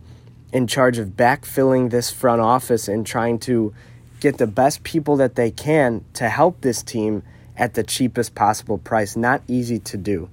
in 0.51 0.67
charge 0.67 0.97
of 0.97 1.09
backfilling 1.09 1.89
this 1.89 2.11
front 2.11 2.41
office 2.41 2.87
and 2.87 3.05
trying 3.05 3.39
to 3.39 3.73
get 4.19 4.37
the 4.37 4.47
best 4.47 4.83
people 4.83 5.17
that 5.17 5.35
they 5.35 5.51
can 5.51 6.03
to 6.13 6.29
help 6.29 6.61
this 6.61 6.81
team 6.81 7.23
at 7.57 7.73
the 7.73 7.83
cheapest 7.83 8.35
possible 8.35 8.77
price. 8.77 9.15
Not 9.15 9.41
easy 9.47 9.79
to 9.79 9.97
do. 9.97 10.29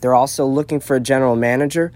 They're 0.00 0.14
also 0.14 0.46
looking 0.46 0.80
for 0.80 0.96
a 0.96 1.00
general 1.00 1.36
manager 1.36 1.92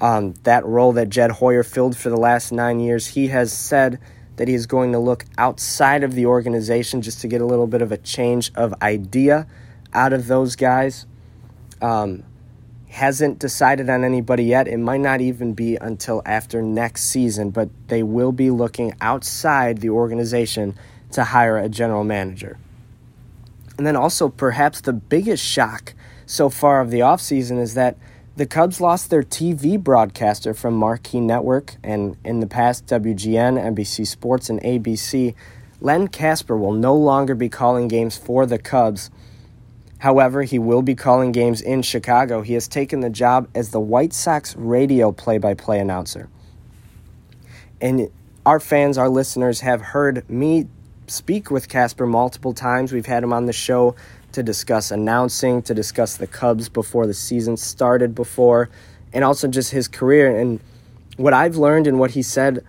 um, 0.00 0.34
that 0.42 0.64
role 0.64 0.92
that 0.92 1.08
Jed 1.08 1.30
Hoyer 1.32 1.62
filled 1.62 1.96
for 1.96 2.10
the 2.10 2.16
last 2.16 2.52
nine 2.52 2.80
years. 2.80 3.08
He 3.08 3.28
has 3.28 3.52
said 3.52 3.98
that 4.36 4.48
he 4.48 4.54
is 4.54 4.66
going 4.66 4.92
to 4.92 4.98
look 4.98 5.24
outside 5.38 6.02
of 6.02 6.14
the 6.14 6.26
organization 6.26 7.02
just 7.02 7.20
to 7.20 7.28
get 7.28 7.40
a 7.40 7.46
little 7.46 7.66
bit 7.66 7.82
of 7.82 7.92
a 7.92 7.96
change 7.96 8.50
of 8.54 8.74
idea 8.82 9.46
out 9.92 10.12
of 10.12 10.26
those 10.26 10.56
guys. 10.56 11.06
Um, 11.80 12.24
hasn't 12.88 13.40
decided 13.40 13.90
on 13.90 14.04
anybody 14.04 14.44
yet. 14.44 14.68
It 14.68 14.78
might 14.78 15.00
not 15.00 15.20
even 15.20 15.52
be 15.52 15.76
until 15.76 16.22
after 16.24 16.62
next 16.62 17.04
season, 17.04 17.50
but 17.50 17.68
they 17.88 18.04
will 18.04 18.30
be 18.30 18.50
looking 18.50 18.94
outside 19.00 19.78
the 19.78 19.90
organization 19.90 20.76
to 21.10 21.24
hire 21.24 21.58
a 21.58 21.68
general 21.68 22.04
manager. 22.04 22.56
And 23.76 23.84
then 23.84 23.96
also, 23.96 24.28
perhaps 24.28 24.80
the 24.80 24.92
biggest 24.92 25.44
shock 25.44 25.94
so 26.24 26.48
far 26.48 26.80
of 26.80 26.92
the 26.92 27.00
offseason 27.00 27.60
is 27.60 27.74
that 27.74 27.96
the 28.36 28.46
Cubs 28.46 28.80
lost 28.80 29.10
their 29.10 29.22
TV 29.22 29.80
broadcaster 29.80 30.54
from 30.54 30.74
Marquee 30.74 31.20
Network 31.20 31.76
and 31.84 32.16
in 32.24 32.40
the 32.40 32.46
past 32.46 32.86
WGN, 32.86 33.74
NBC 33.74 34.06
Sports, 34.06 34.50
and 34.50 34.60
ABC. 34.62 35.34
Len 35.80 36.08
Kasper 36.08 36.56
will 36.56 36.72
no 36.72 36.94
longer 36.94 37.34
be 37.34 37.48
calling 37.48 37.86
games 37.86 38.16
for 38.16 38.44
the 38.44 38.58
Cubs. 38.58 39.10
However, 39.98 40.42
he 40.42 40.58
will 40.58 40.82
be 40.82 40.94
calling 40.94 41.30
games 41.30 41.60
in 41.60 41.82
Chicago. 41.82 42.42
He 42.42 42.54
has 42.54 42.66
taken 42.66 43.00
the 43.00 43.10
job 43.10 43.48
as 43.54 43.70
the 43.70 43.80
White 43.80 44.12
Sox 44.12 44.56
radio 44.56 45.12
play 45.12 45.38
by 45.38 45.54
play 45.54 45.78
announcer. 45.78 46.28
And 47.80 48.10
our 48.44 48.58
fans, 48.58 48.98
our 48.98 49.08
listeners, 49.08 49.60
have 49.60 49.80
heard 49.80 50.28
me 50.28 50.66
speak 51.06 51.50
with 51.50 51.68
Kasper 51.68 52.06
multiple 52.06 52.52
times. 52.52 52.92
We've 52.92 53.06
had 53.06 53.22
him 53.22 53.32
on 53.32 53.46
the 53.46 53.52
show 53.52 53.94
to 54.34 54.42
discuss 54.42 54.90
announcing, 54.90 55.62
to 55.62 55.74
discuss 55.74 56.16
the 56.16 56.26
Cubs 56.26 56.68
before 56.68 57.06
the 57.06 57.14
season 57.14 57.56
started 57.56 58.14
before, 58.14 58.68
and 59.12 59.24
also 59.24 59.48
just 59.48 59.70
his 59.70 59.88
career. 59.88 60.38
And 60.38 60.60
what 61.16 61.32
I've 61.32 61.56
learned 61.56 61.86
and 61.86 61.98
what 61.98 62.12
he 62.12 62.22
said 62.22 62.64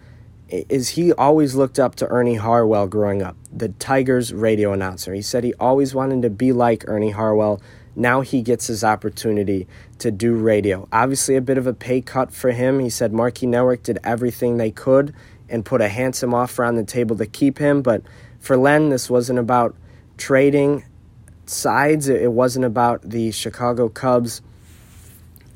is 0.50 0.90
he 0.90 1.12
always 1.14 1.56
looked 1.56 1.80
up 1.80 1.96
to 1.96 2.08
Ernie 2.08 2.36
Harwell 2.36 2.88
growing 2.88 3.22
up, 3.22 3.36
the 3.52 3.70
Tigers 3.70 4.34
radio 4.34 4.74
announcer. 4.74 5.14
He 5.14 5.22
said 5.22 5.44
he 5.44 5.54
always 5.56 5.96
wanted 5.96 6.22
to 6.22 6.30
be 6.30 6.52
like 6.52 6.88
Ernie 6.88 7.12
Harwell. 7.12 7.62
Now 7.96 8.22
he 8.22 8.42
gets 8.42 8.68
his 8.68 8.84
opportunity 8.84 9.68
to 10.00 10.12
do 10.12 10.36
radio. 10.36 10.88
Obviously, 10.92 11.36
a 11.36 11.42
bit 11.42 11.58
of 11.58 11.66
a 11.66 11.74
pay 11.74 12.02
cut 12.02 12.32
for 12.32 12.52
him. 12.52 12.80
He 12.80 12.90
said 12.90 13.14
Marquee 13.14 13.48
Network 13.48 13.84
did 13.84 14.00
everything 14.04 14.58
they 14.58 14.72
could 14.72 15.14
and 15.50 15.66
put 15.66 15.82
a 15.82 15.88
handsome 15.88 16.34
offer 16.34 16.64
on 16.64 16.76
the 16.76 16.84
table 16.84 17.16
to 17.18 17.26
keep 17.26 17.58
him. 17.58 17.82
But 17.82 18.04
for 18.40 18.58
Len, 18.58 18.90
this 18.90 19.10
wasn't 19.10 19.40
about 19.40 19.76
trading 20.18 20.84
sides. 21.50 22.08
It 22.08 22.32
wasn't 22.32 22.66
about 22.66 23.02
the 23.02 23.32
Chicago 23.32 23.90
Cubs 23.90 24.42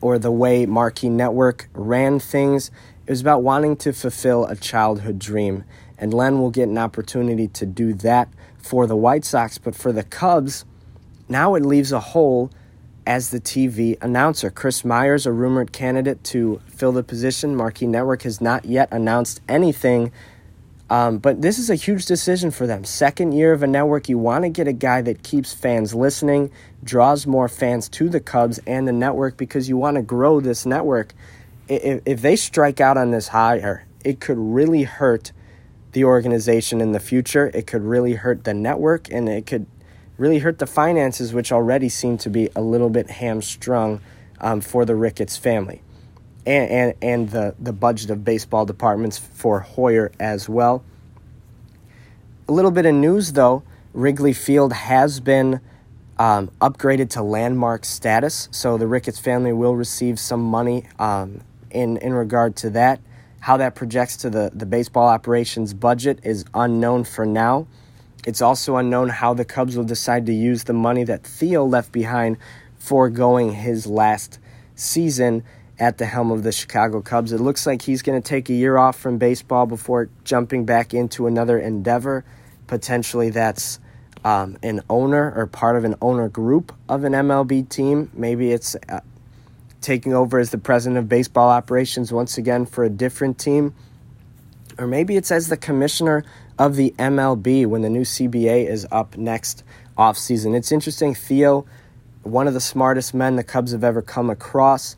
or 0.01 0.17
the 0.17 0.31
way 0.31 0.65
Marquee 0.65 1.09
Network 1.09 1.69
ran 1.73 2.19
things. 2.19 2.71
It 3.05 3.11
was 3.11 3.21
about 3.21 3.43
wanting 3.43 3.75
to 3.77 3.93
fulfill 3.93 4.45
a 4.45 4.55
childhood 4.55 5.19
dream. 5.19 5.63
And 5.97 6.13
Len 6.13 6.39
will 6.39 6.51
get 6.51 6.69
an 6.69 6.77
opportunity 6.77 7.47
to 7.49 7.65
do 7.65 7.93
that 7.95 8.29
for 8.57 8.87
the 8.87 8.95
White 8.95 9.25
Sox. 9.25 9.57
But 9.57 9.75
for 9.75 9.91
the 9.91 10.03
Cubs, 10.03 10.63
now 11.27 11.55
it 11.55 11.65
leaves 11.65 11.91
a 11.91 11.99
hole 11.99 12.49
as 13.05 13.31
the 13.31 13.39
TV 13.39 13.97
announcer. 14.01 14.49
Chris 14.49 14.85
Myers, 14.85 15.25
a 15.25 15.31
rumored 15.31 15.71
candidate 15.71 16.23
to 16.25 16.61
fill 16.67 16.91
the 16.91 17.03
position. 17.03 17.55
Marquee 17.55 17.87
Network 17.87 18.21
has 18.21 18.39
not 18.39 18.65
yet 18.65 18.87
announced 18.91 19.41
anything 19.49 20.11
um, 20.89 21.19
but 21.19 21.41
this 21.41 21.59
is 21.59 21.69
a 21.69 21.75
huge 21.75 22.05
decision 22.05 22.49
for 22.49 22.65
them. 22.65 22.83
Second 22.83 23.33
year 23.33 23.53
of 23.53 23.61
a 23.61 23.67
network, 23.67 24.09
you 24.09 24.17
want 24.17 24.43
to 24.43 24.49
get 24.49 24.67
a 24.67 24.73
guy 24.73 25.01
that 25.03 25.21
keeps 25.21 25.53
fans 25.53 25.93
listening, 25.93 26.51
draws 26.83 27.27
more 27.27 27.47
fans 27.47 27.87
to 27.89 28.09
the 28.09 28.19
Cubs 28.19 28.59
and 28.65 28.87
the 28.87 28.91
network 28.91 29.37
because 29.37 29.69
you 29.69 29.77
want 29.77 29.95
to 29.95 30.01
grow 30.01 30.39
this 30.39 30.65
network. 30.65 31.13
If, 31.67 32.01
if 32.05 32.21
they 32.21 32.35
strike 32.35 32.81
out 32.81 32.97
on 32.97 33.11
this 33.11 33.27
hire, 33.27 33.85
it 34.03 34.19
could 34.19 34.37
really 34.37 34.83
hurt 34.83 35.31
the 35.91 36.05
organization 36.05 36.81
in 36.81 36.91
the 36.91 36.99
future. 36.99 37.51
It 37.53 37.67
could 37.67 37.83
really 37.83 38.13
hurt 38.13 38.43
the 38.43 38.53
network 38.55 39.11
and 39.11 39.29
it 39.29 39.45
could 39.45 39.67
really 40.17 40.39
hurt 40.39 40.57
the 40.57 40.67
finances, 40.67 41.33
which 41.33 41.51
already 41.51 41.89
seem 41.89 42.17
to 42.19 42.29
be 42.29 42.49
a 42.55 42.61
little 42.61 42.89
bit 42.89 43.11
hamstrung 43.11 44.01
um, 44.41 44.59
for 44.59 44.85
the 44.85 44.95
Ricketts 44.95 45.37
family 45.37 45.81
and, 46.49 46.71
and, 46.71 46.93
and 47.03 47.29
the, 47.29 47.53
the 47.59 47.71
budget 47.71 48.09
of 48.09 48.23
baseball 48.23 48.65
departments 48.65 49.19
for 49.19 49.59
Hoyer 49.59 50.11
as 50.19 50.49
well. 50.49 50.83
A 52.47 52.51
little 52.51 52.71
bit 52.71 52.87
of 52.87 52.95
news 52.95 53.33
though 53.33 53.61
Wrigley 53.93 54.33
Field 54.33 54.73
has 54.73 55.19
been 55.19 55.61
um, 56.17 56.49
upgraded 56.59 57.11
to 57.11 57.21
landmark 57.21 57.85
status, 57.85 58.49
so 58.51 58.77
the 58.77 58.87
Ricketts 58.87 59.19
family 59.19 59.53
will 59.53 59.75
receive 59.75 60.19
some 60.19 60.41
money 60.41 60.85
um, 60.97 61.41
in, 61.69 61.97
in 61.97 62.13
regard 62.13 62.55
to 62.57 62.71
that. 62.71 62.99
How 63.41 63.55
that 63.57 63.75
projects 63.75 64.17
to 64.17 64.29
the, 64.29 64.51
the 64.53 64.65
baseball 64.65 65.07
operations 65.07 65.73
budget 65.73 66.19
is 66.23 66.45
unknown 66.53 67.05
for 67.05 67.25
now. 67.25 67.67
It's 68.25 68.41
also 68.41 68.75
unknown 68.75 69.09
how 69.09 69.33
the 69.33 69.45
Cubs 69.45 69.77
will 69.77 69.85
decide 69.85 70.25
to 70.25 70.33
use 70.33 70.65
the 70.65 70.73
money 70.73 71.03
that 71.05 71.23
Theo 71.23 71.63
left 71.63 71.91
behind 71.91 72.37
foregoing 72.79 73.53
his 73.53 73.87
last 73.87 74.39
season 74.75 75.43
at 75.79 75.97
the 75.97 76.05
helm 76.05 76.31
of 76.31 76.43
the 76.43 76.51
Chicago 76.51 77.01
Cubs. 77.01 77.31
It 77.31 77.39
looks 77.39 77.65
like 77.65 77.81
he's 77.81 78.01
going 78.01 78.21
to 78.21 78.27
take 78.27 78.49
a 78.49 78.53
year 78.53 78.77
off 78.77 78.99
from 78.99 79.17
baseball 79.17 79.65
before 79.65 80.09
jumping 80.23 80.65
back 80.65 80.93
into 80.93 81.27
another 81.27 81.57
endeavor. 81.57 82.25
Potentially, 82.67 83.29
that's 83.29 83.79
um, 84.25 84.57
an 84.61 84.81
owner 84.89 85.33
or 85.35 85.47
part 85.47 85.77
of 85.77 85.85
an 85.85 85.95
owner 86.01 86.27
group 86.27 86.73
of 86.89 87.03
an 87.03 87.13
MLB 87.13 87.67
team. 87.69 88.11
Maybe 88.13 88.51
it's 88.51 88.75
uh, 88.89 88.99
taking 89.81 90.13
over 90.13 90.39
as 90.39 90.49
the 90.49 90.57
president 90.57 90.99
of 90.99 91.07
baseball 91.07 91.49
operations 91.49 92.11
once 92.11 92.37
again 92.37 92.65
for 92.65 92.83
a 92.83 92.89
different 92.89 93.39
team. 93.39 93.73
Or 94.77 94.87
maybe 94.87 95.15
it's 95.15 95.31
as 95.31 95.47
the 95.47 95.57
commissioner 95.57 96.23
of 96.57 96.75
the 96.75 96.93
MLB 96.99 97.65
when 97.65 97.81
the 97.81 97.89
new 97.89 98.01
CBA 98.01 98.67
is 98.67 98.85
up 98.91 99.17
next 99.17 99.63
offseason. 99.97 100.55
It's 100.55 100.71
interesting. 100.71 101.15
Theo, 101.15 101.65
one 102.23 102.47
of 102.47 102.53
the 102.53 102.61
smartest 102.61 103.13
men 103.13 103.35
the 103.35 103.43
Cubs 103.43 103.71
have 103.71 103.83
ever 103.83 104.01
come 104.01 104.29
across, 104.29 104.95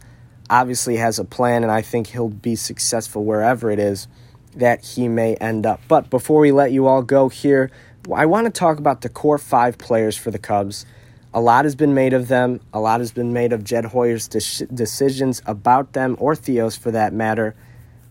obviously 0.52 0.98
has 0.98 1.18
a 1.18 1.26
plan, 1.26 1.64
and 1.64 1.72
I 1.72 1.82
think 1.82 2.08
he'll 2.08 2.30
be 2.30 2.56
successful 2.56 3.24
wherever 3.24 3.72
it 3.72 3.80
is 3.80 4.08
that 4.56 4.84
he 4.84 5.08
may 5.08 5.36
end 5.36 5.66
up. 5.66 5.80
But 5.88 6.10
before 6.10 6.42
we 6.42 6.52
let 6.52 6.74
you 6.74 6.86
all 6.86 7.02
go 7.02 7.30
here, 7.30 7.72
I 8.14 8.26
want 8.26 8.46
to 8.46 8.52
talk 8.52 8.78
about 8.78 9.02
the 9.02 9.10
core 9.10 9.38
five 9.38 9.78
players 9.78 10.18
for 10.18 10.30
the 10.30 10.38
Cubs. 10.38 10.86
A 11.34 11.40
lot 11.40 11.64
has 11.64 11.76
been 11.76 11.94
made 11.94 12.12
of 12.12 12.28
them. 12.28 12.60
A 12.74 12.80
lot 12.82 13.00
has 13.00 13.12
been 13.12 13.32
made 13.32 13.54
of 13.54 13.64
Jed 13.64 13.86
Hoyer's 13.86 14.28
de- 14.28 14.66
decisions 14.68 15.42
about 15.46 15.94
them, 15.94 16.18
or 16.20 16.36
Theo's 16.36 16.76
for 16.76 16.92
that 16.92 17.14
matter. 17.14 17.56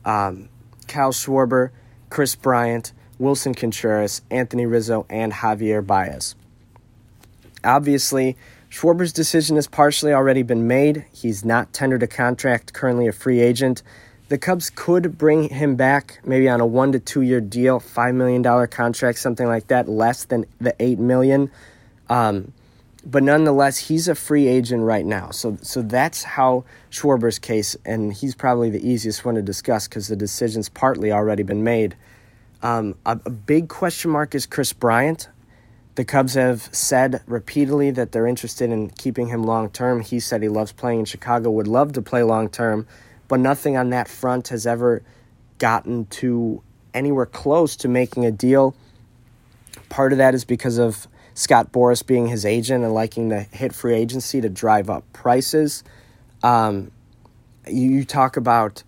Um, 0.07 0.49
Kyle 0.89 1.13
Schwarber, 1.13 1.71
Kris 2.09 2.35
Bryant, 2.35 2.95
Willson 3.19 3.55
Contreras, 3.55 4.23
Anthony 4.31 4.65
Rizzo, 4.65 5.05
and 5.11 5.33
Javier 5.33 5.87
Baez. 5.87 6.35
Obviously, 7.63 8.39
Schwarber's 8.71 9.12
decision 9.12 9.57
has 9.57 9.67
partially 9.67 10.12
already 10.12 10.43
been 10.43 10.67
made. 10.69 11.05
He's 11.12 11.45
not 11.45 11.73
tendered 11.73 12.05
a 12.05 12.07
contract, 12.07 12.73
currently 12.73 13.09
a 13.09 13.12
free 13.12 13.41
agent. 13.41 13.83
The 14.29 14.39
Cubs 14.39 14.71
could 14.71 15.19
bring 15.19 15.49
him 15.49 15.75
back 15.75 16.21
maybe 16.25 16.49
on 16.49 16.61
a 16.61 16.67
one 16.67 16.93
to 16.93 17.00
two 17.00 17.23
year 17.23 17.41
deal, 17.41 17.81
$5 17.81 18.15
million 18.15 18.69
contract, 18.69 19.19
something 19.19 19.49
like 19.49 19.67
that, 19.67 19.89
less 19.89 20.25
than 20.25 20.47
the 20.61 20.73
8 20.79 21.00
million. 21.00 21.50
Um, 22.09 22.53
but 23.05 23.25
nonetheless, 23.25 23.77
he's 23.77 24.07
a 24.07 24.15
free 24.15 24.47
agent 24.47 24.85
right 24.85 25.05
now. 25.05 25.31
So, 25.31 25.59
so 25.62 25.83
that's 25.83 26.23
how 26.23 26.65
Schwarber's 26.91 27.41
case, 27.41 27.77
and 27.85 28.12
he's 28.12 28.37
probably 28.37 28.71
the 28.71 28.87
easiest 28.89 29.25
one 29.25 29.35
to 29.35 29.43
discuss 29.43 29.89
because 29.89 30.07
the 30.07 30.17
decision's 30.17 30.69
partly 30.69 31.11
already 31.11 31.43
been 31.43 31.65
made. 31.65 31.97
Um, 32.62 32.95
a, 33.05 33.19
a 33.25 33.31
big 33.31 33.69
question 33.69 34.12
mark 34.12 34.35
is 34.35 34.47
Kris 34.47 34.73
Bryant. 34.73 35.29
The 36.00 36.07
Cubs 36.07 36.33
have 36.33 36.71
said 36.73 37.23
repeatedly 37.26 37.90
that 37.90 38.12
they're 38.12 38.26
interested 38.26 38.71
in 38.71 38.88
keeping 38.88 39.28
him 39.28 39.42
long 39.42 39.69
term. 39.69 40.00
He 40.00 40.19
said 40.19 40.42
he 40.42 40.49
loves 40.49 40.73
playing 40.73 41.00
in 41.00 41.04
Chicago, 41.04 41.50
would 41.50 41.69
love 41.69 41.92
to 41.92 42.00
play 42.00 42.23
long 42.23 42.49
term, 42.49 42.87
but 43.28 43.38
nothing 43.38 43.76
on 43.76 43.90
that 43.90 44.09
front 44.09 44.49
has 44.49 44.66
ever 44.66 45.02
gotten 45.59 46.07
to 46.07 46.62
anywhere 46.95 47.26
close 47.26 47.76
to 47.76 47.88
making 47.88 48.25
a 48.25 48.30
deal. 48.30 48.75
Part 49.90 50.12
of 50.12 50.16
that 50.16 50.35
is 50.35 50.42
because 50.47 50.78
of 50.78 51.07
Scott 51.35 51.71
Boras 51.71 52.07
being 52.07 52.28
his 52.28 52.47
agent 52.47 52.83
and 52.83 52.95
liking 52.95 53.28
to 53.28 53.40
hit 53.40 53.75
free 53.75 53.95
agency 53.95 54.40
to 54.40 54.49
drive 54.49 54.88
up 54.88 55.04
prices. 55.12 55.85
Um, 56.42 56.92
you 57.69 58.07
talk 58.07 58.38
about 58.38 58.85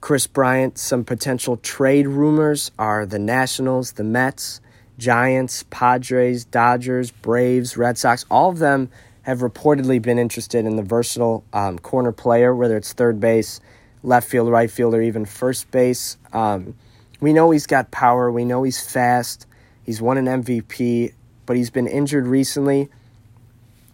Kris 0.00 0.26
Bryant, 0.26 0.76
some 0.76 1.04
potential 1.04 1.56
trade 1.58 2.08
rumors 2.08 2.72
are 2.80 3.06
the 3.06 3.20
Nationals, 3.20 3.92
the 3.92 4.02
Mets, 4.02 4.60
Giants, 4.98 5.64
Padres, 5.70 6.44
Dodgers, 6.44 7.10
Braves, 7.10 7.76
Red 7.76 7.96
Sox. 7.96 8.24
All 8.30 8.50
of 8.50 8.58
them 8.58 8.90
have 9.22 9.38
reportedly 9.38 10.00
been 10.00 10.18
interested 10.18 10.66
in 10.66 10.76
the 10.76 10.82
versatile 10.82 11.44
um, 11.52 11.78
corner 11.78 12.12
player, 12.12 12.54
whether 12.54 12.76
it's 12.76 12.92
third 12.92 13.20
base, 13.20 13.60
left 14.02 14.28
field, 14.28 14.50
right 14.50 14.70
field, 14.70 14.94
or 14.94 15.02
even 15.02 15.24
first 15.24 15.70
base. 15.70 16.16
Um, 16.32 16.74
we 17.20 17.32
know 17.32 17.50
he's 17.50 17.66
got 17.66 17.90
power. 17.90 18.30
We 18.30 18.44
know 18.44 18.62
he's 18.62 18.80
fast. 18.80 19.46
He's 19.84 20.02
won 20.02 20.18
an 20.18 20.42
MVP 20.42 21.12
but 21.48 21.56
he's 21.56 21.70
been 21.70 21.86
injured 21.86 22.26
recently. 22.26 22.90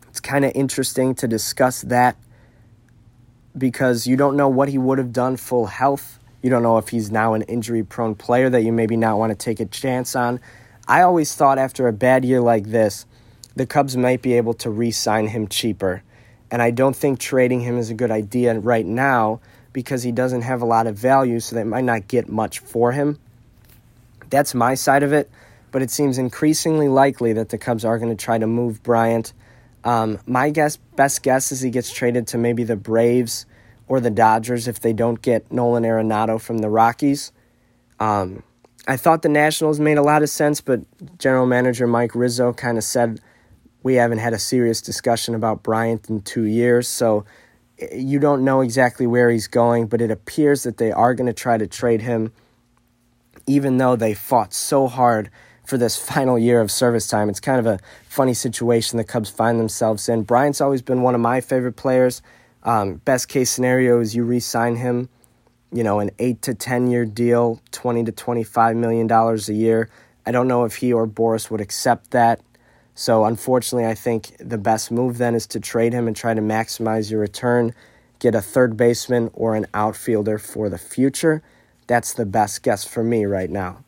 It's 0.08 0.18
kind 0.18 0.44
of 0.44 0.50
interesting 0.56 1.14
to 1.14 1.28
discuss 1.28 1.82
that 1.82 2.16
because 3.56 4.08
you 4.08 4.16
don't 4.16 4.36
know 4.36 4.48
what 4.48 4.68
he 4.68 4.76
would 4.76 4.98
have 4.98 5.12
done 5.12 5.36
full 5.36 5.66
health. 5.66 6.18
You 6.42 6.50
don't 6.50 6.64
know 6.64 6.78
if 6.78 6.88
he's 6.88 7.12
now 7.12 7.34
an 7.34 7.42
injury 7.42 7.84
prone 7.84 8.16
player 8.16 8.50
that 8.50 8.62
you 8.62 8.72
maybe 8.72 8.96
not 8.96 9.18
want 9.18 9.30
to 9.30 9.36
take 9.36 9.60
a 9.60 9.66
chance 9.66 10.16
on. 10.16 10.40
I 10.86 11.02
always 11.02 11.34
thought 11.34 11.58
after 11.58 11.88
a 11.88 11.92
bad 11.92 12.24
year 12.24 12.40
like 12.40 12.66
this, 12.66 13.06
the 13.56 13.66
Cubs 13.66 13.96
might 13.96 14.22
be 14.22 14.34
able 14.34 14.54
to 14.54 14.70
re 14.70 14.90
sign 14.90 15.28
him 15.28 15.48
cheaper. 15.48 16.02
And 16.50 16.60
I 16.60 16.70
don't 16.70 16.94
think 16.94 17.18
trading 17.18 17.60
him 17.60 17.78
is 17.78 17.90
a 17.90 17.94
good 17.94 18.10
idea 18.10 18.58
right 18.58 18.86
now 18.86 19.40
because 19.72 20.02
he 20.02 20.12
doesn't 20.12 20.42
have 20.42 20.62
a 20.62 20.66
lot 20.66 20.86
of 20.86 20.96
value, 20.96 21.40
so 21.40 21.56
they 21.56 21.64
might 21.64 21.84
not 21.84 22.06
get 22.06 22.28
much 22.28 22.60
for 22.60 22.92
him. 22.92 23.18
That's 24.30 24.54
my 24.54 24.74
side 24.74 25.02
of 25.02 25.12
it 25.12 25.30
but 25.74 25.82
it 25.82 25.90
seems 25.90 26.18
increasingly 26.18 26.86
likely 26.86 27.32
that 27.32 27.48
the 27.48 27.58
Cubs 27.58 27.84
are 27.84 27.98
going 27.98 28.16
to 28.16 28.24
try 28.24 28.38
to 28.38 28.46
move 28.46 28.80
Bryant. 28.84 29.32
Um, 29.82 30.20
my 30.24 30.50
guess, 30.50 30.76
best 30.76 31.24
guess, 31.24 31.50
is 31.50 31.62
he 31.62 31.70
gets 31.70 31.92
traded 31.92 32.28
to 32.28 32.38
maybe 32.38 32.62
the 32.62 32.76
Braves 32.76 33.44
or 33.88 33.98
the 33.98 34.08
Dodgers 34.08 34.68
if 34.68 34.78
they 34.78 34.92
don't 34.92 35.20
get 35.20 35.50
Nolan 35.50 35.82
Arenado 35.82 36.40
from 36.40 36.58
the 36.58 36.68
Rockies. 36.68 37.32
Um, 37.98 38.44
I 38.86 38.96
thought 38.96 39.22
the 39.22 39.28
Nationals 39.28 39.80
made 39.80 39.96
a 39.96 40.02
lot 40.02 40.22
of 40.22 40.28
sense, 40.28 40.60
but 40.60 40.80
general 41.18 41.46
manager 41.46 41.86
Mike 41.86 42.14
Rizzo 42.14 42.52
kind 42.52 42.76
of 42.76 42.84
said 42.84 43.20
we 43.82 43.94
haven't 43.94 44.18
had 44.18 44.34
a 44.34 44.38
serious 44.38 44.82
discussion 44.82 45.34
about 45.34 45.62
Bryant 45.62 46.10
in 46.10 46.20
two 46.20 46.44
years, 46.44 46.86
so 46.86 47.24
eh, 47.78 47.94
you 47.96 48.18
don't 48.18 48.44
know 48.44 48.60
exactly 48.60 49.06
where 49.06 49.30
he's 49.30 49.46
going, 49.46 49.86
but 49.86 50.02
it 50.02 50.10
appears 50.10 50.64
that 50.64 50.76
they 50.76 50.92
are 50.92 51.14
going 51.14 51.26
to 51.26 51.32
try 51.32 51.56
to 51.56 51.66
trade 51.66 52.02
him, 52.02 52.32
even 53.46 53.78
though 53.78 53.96
they 53.96 54.12
fought 54.12 54.52
so 54.52 54.86
hard 54.86 55.30
for 55.64 55.78
this 55.78 55.96
final 56.12 56.38
year 56.38 56.60
of 56.60 56.70
service 56.70 57.06
time. 57.06 57.30
It's 57.30 57.40
kind 57.40 57.58
of 57.58 57.66
a 57.66 57.78
funny 58.08 58.34
situation 58.34 58.98
the 58.98 59.04
Cubs 59.04 59.30
find 59.30 59.58
themselves 59.58 60.08
in. 60.10 60.24
Bryant's 60.24 60.60
always 60.60 60.82
been 60.82 61.00
one 61.00 61.14
of 61.14 61.22
my 61.22 61.40
favorite 61.40 61.76
players. 61.76 62.20
Um, 62.64 62.96
best 62.96 63.28
case 63.28 63.50
scenario 63.50 64.00
is 64.00 64.14
you 64.14 64.24
re-sign 64.24 64.76
him, 64.76 65.08
you 65.72 65.82
know, 65.82 66.00
an 66.00 66.10
eight 66.18 66.42
to 66.42 66.54
ten 66.54 66.90
year 66.90 67.04
deal, 67.04 67.60
twenty 67.70 68.04
to 68.04 68.12
twenty-five 68.12 68.76
million 68.76 69.06
dollars 69.06 69.48
a 69.48 69.54
year. 69.54 69.90
I 70.26 70.32
don't 70.32 70.48
know 70.48 70.64
if 70.64 70.76
he 70.76 70.92
or 70.92 71.06
Boras 71.06 71.50
would 71.50 71.60
accept 71.60 72.10
that. 72.12 72.40
So 72.94 73.24
unfortunately, 73.24 73.86
I 73.86 73.94
think 73.94 74.36
the 74.38 74.58
best 74.58 74.90
move 74.90 75.18
then 75.18 75.34
is 75.34 75.46
to 75.48 75.60
trade 75.60 75.92
him 75.92 76.06
and 76.06 76.16
try 76.16 76.32
to 76.32 76.40
maximize 76.40 77.10
your 77.10 77.20
return, 77.20 77.74
get 78.20 78.34
a 78.34 78.40
third 78.40 78.76
baseman 78.76 79.30
or 79.34 79.56
an 79.56 79.66
outfielder 79.74 80.38
for 80.38 80.68
the 80.68 80.78
future. 80.78 81.42
That's 81.86 82.14
the 82.14 82.24
best 82.24 82.62
guess 82.62 82.84
for 82.84 83.02
me 83.02 83.24
right 83.26 83.50
now. 83.50 83.84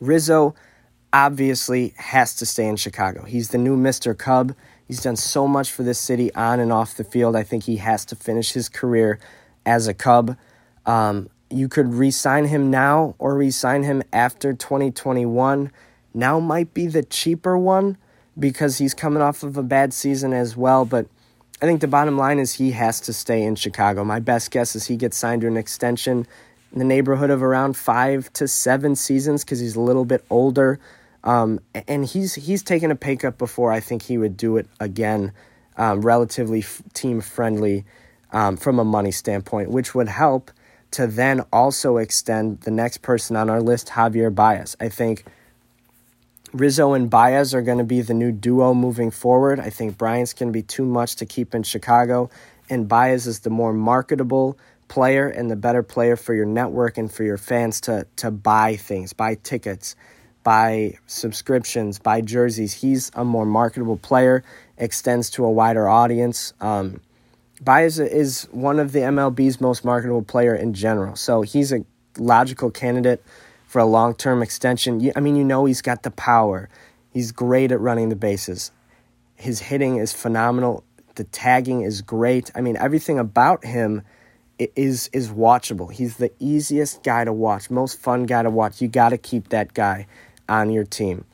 Rizzo 0.00 0.54
obviously 1.12 1.94
has 1.96 2.34
to 2.36 2.46
stay 2.46 2.66
in 2.66 2.76
Chicago. 2.76 3.24
He's 3.24 3.50
the 3.50 3.58
new 3.58 3.76
Mr. 3.76 4.16
Cub. 4.16 4.54
He's 4.88 5.02
done 5.02 5.16
so 5.16 5.46
much 5.46 5.70
for 5.70 5.82
this 5.82 6.00
city 6.00 6.34
on 6.34 6.58
and 6.58 6.72
off 6.72 6.96
the 6.96 7.04
field. 7.04 7.36
I 7.36 7.42
think 7.42 7.64
he 7.64 7.76
has 7.76 8.04
to 8.06 8.16
finish 8.16 8.52
his 8.52 8.68
career 8.68 9.20
as 9.64 9.86
a 9.86 9.94
Cub. 9.94 10.36
Um, 10.86 11.28
you 11.50 11.68
could 11.68 11.94
re 11.94 12.10
sign 12.10 12.46
him 12.46 12.70
now 12.70 13.14
or 13.18 13.36
re 13.36 13.50
sign 13.50 13.82
him 13.82 14.02
after 14.12 14.52
2021. 14.52 15.70
Now 16.14 16.40
might 16.40 16.74
be 16.74 16.86
the 16.86 17.02
cheaper 17.02 17.56
one 17.56 17.96
because 18.38 18.78
he's 18.78 18.94
coming 18.94 19.22
off 19.22 19.42
of 19.42 19.56
a 19.56 19.62
bad 19.62 19.92
season 19.92 20.32
as 20.32 20.56
well. 20.56 20.84
But 20.84 21.06
I 21.60 21.66
think 21.66 21.80
the 21.80 21.88
bottom 21.88 22.16
line 22.16 22.38
is 22.38 22.54
he 22.54 22.72
has 22.72 23.00
to 23.02 23.12
stay 23.12 23.42
in 23.42 23.54
Chicago. 23.54 24.04
My 24.04 24.20
best 24.20 24.50
guess 24.50 24.74
is 24.74 24.86
he 24.86 24.96
gets 24.96 25.16
signed 25.16 25.42
to 25.42 25.48
an 25.48 25.56
extension 25.56 26.26
in 26.72 26.78
the 26.78 26.84
neighborhood 26.84 27.30
of 27.30 27.42
around 27.42 27.76
five 27.76 28.32
to 28.34 28.48
seven 28.48 28.96
seasons 28.96 29.44
because 29.44 29.60
he's 29.60 29.76
a 29.76 29.80
little 29.80 30.04
bit 30.04 30.24
older. 30.30 30.80
Um, 31.24 31.60
and 31.86 32.04
he's 32.04 32.34
he's 32.34 32.62
taken 32.62 32.90
a 32.90 32.96
pay 32.96 33.16
cut 33.16 33.38
before. 33.38 33.70
I 33.70 33.78
think 33.78 34.02
he 34.02 34.18
would 34.18 34.36
do 34.36 34.56
it 34.56 34.66
again, 34.80 35.32
um, 35.76 36.00
relatively 36.00 36.60
f- 36.60 36.82
team 36.94 37.20
friendly 37.20 37.84
um, 38.32 38.56
from 38.56 38.80
a 38.80 38.84
money 38.84 39.12
standpoint, 39.12 39.70
which 39.70 39.94
would 39.94 40.08
help 40.08 40.50
to 40.92 41.06
then 41.06 41.40
also 41.52 41.96
extend 41.96 42.60
the 42.60 42.70
next 42.70 43.02
person 43.02 43.36
on 43.36 43.50
our 43.50 43.60
list, 43.60 43.88
Javier 43.88 44.34
Baez. 44.34 44.76
I 44.80 44.88
think 44.88 45.24
Rizzo 46.52 46.92
and 46.92 47.08
Baez 47.08 47.54
are 47.54 47.62
going 47.62 47.78
to 47.78 47.84
be 47.84 48.02
the 48.02 48.14
new 48.14 48.30
duo 48.30 48.74
moving 48.74 49.10
forward. 49.10 49.58
I 49.58 49.70
think 49.70 49.98
Bryant's 49.98 50.34
going 50.34 50.50
to 50.50 50.52
be 50.52 50.62
too 50.62 50.84
much 50.84 51.16
to 51.16 51.26
keep 51.26 51.54
in 51.54 51.62
Chicago, 51.62 52.30
and 52.68 52.88
Baez 52.88 53.26
is 53.26 53.40
the 53.40 53.50
more 53.50 53.72
marketable 53.72 54.58
player 54.88 55.26
and 55.26 55.50
the 55.50 55.56
better 55.56 55.82
player 55.82 56.16
for 56.16 56.34
your 56.34 56.44
network 56.44 56.98
and 56.98 57.10
for 57.10 57.24
your 57.24 57.38
fans 57.38 57.80
to 57.80 58.06
to 58.16 58.30
buy 58.30 58.76
things, 58.76 59.14
buy 59.14 59.34
tickets, 59.36 59.96
buy 60.44 60.98
subscriptions, 61.06 61.98
buy 61.98 62.20
jerseys. 62.20 62.74
He's 62.74 63.10
a 63.14 63.24
more 63.24 63.46
marketable 63.46 63.96
player, 63.96 64.44
extends 64.76 65.30
to 65.30 65.44
a 65.46 65.50
wider 65.50 65.88
audience. 65.88 66.52
Um, 66.60 67.00
Baez 67.62 68.00
is 68.00 68.48
one 68.50 68.80
of 68.80 68.90
the 68.90 69.00
MLB's 69.00 69.60
most 69.60 69.84
marketable 69.84 70.22
player 70.22 70.54
in 70.54 70.74
general, 70.74 71.14
so 71.14 71.42
he's 71.42 71.72
a 71.72 71.84
logical 72.18 72.72
candidate 72.72 73.22
for 73.68 73.78
a 73.78 73.84
long 73.84 74.14
term 74.14 74.42
extension. 74.42 75.12
I 75.14 75.20
mean, 75.20 75.36
you 75.36 75.44
know, 75.44 75.64
he's 75.66 75.80
got 75.80 76.02
the 76.02 76.10
power. 76.10 76.68
He's 77.10 77.30
great 77.30 77.70
at 77.70 77.78
running 77.78 78.08
the 78.08 78.16
bases. 78.16 78.72
His 79.36 79.60
hitting 79.60 79.96
is 79.96 80.12
phenomenal. 80.12 80.82
The 81.14 81.24
tagging 81.24 81.82
is 81.82 82.02
great. 82.02 82.50
I 82.56 82.62
mean, 82.62 82.76
everything 82.76 83.18
about 83.20 83.64
him 83.64 84.02
is 84.58 85.08
is 85.12 85.30
watchable. 85.30 85.92
He's 85.92 86.16
the 86.16 86.32
easiest 86.40 87.04
guy 87.04 87.22
to 87.24 87.32
watch, 87.32 87.70
most 87.70 87.96
fun 87.96 88.24
guy 88.24 88.42
to 88.42 88.50
watch. 88.50 88.82
You 88.82 88.88
got 88.88 89.10
to 89.10 89.18
keep 89.18 89.50
that 89.50 89.72
guy 89.72 90.08
on 90.48 90.70
your 90.70 90.84
team. 90.84 91.26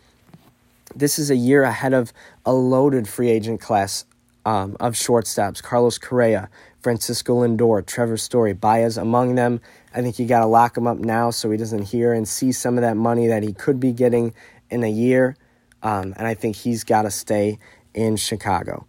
This 0.94 1.18
is 1.18 1.30
a 1.30 1.36
year 1.36 1.62
ahead 1.62 1.94
of 1.94 2.12
a 2.44 2.52
loaded 2.52 3.08
free 3.08 3.30
agent 3.30 3.62
class 3.62 4.04
um, 4.48 4.76
of 4.80 4.94
shortstops: 4.94 5.62
Carlos 5.62 5.98
Correa, 5.98 6.48
Francisco 6.80 7.32
Lindor, 7.42 7.84
Trevor 7.84 8.16
Story, 8.16 8.54
Baez 8.54 8.96
among 8.96 9.34
them. 9.34 9.60
I 9.94 10.00
think 10.02 10.18
you 10.18 10.26
got 10.26 10.40
to 10.40 10.46
lock 10.46 10.76
him 10.76 10.86
up 10.86 10.98
now 10.98 11.30
so 11.30 11.50
he 11.50 11.58
doesn't 11.58 11.86
hear 11.94 12.12
and 12.12 12.26
see 12.26 12.52
some 12.52 12.78
of 12.78 12.82
that 12.82 12.96
money 12.96 13.26
that 13.26 13.42
he 13.42 13.52
could 13.52 13.78
be 13.78 13.92
getting 13.92 14.32
in 14.70 14.82
a 14.84 14.90
year. 14.90 15.36
um, 15.82 16.14
and 16.16 16.26
I 16.26 16.34
think 16.34 16.56
he's 16.56 16.84
got 16.84 17.02
to 17.02 17.10
stay 17.10 17.58
in 17.94 18.16
Chicago. 18.16 18.86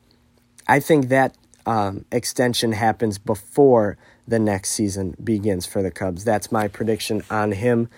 I 0.67 0.80
think 0.80 1.10
that 1.10 1.36
um, 1.65 2.06
extension 2.12 2.72
happens 2.72 3.17
before 3.17 3.98
the 4.28 4.39
next 4.39 4.72
season 4.72 5.15
begins 5.24 5.65
for 5.65 5.82
the 5.82 5.91
Cubs. 5.91 6.24
That's 6.24 6.52
my 6.52 6.67
prediction 6.67 7.24
on 7.30 7.52
him. 7.52 7.89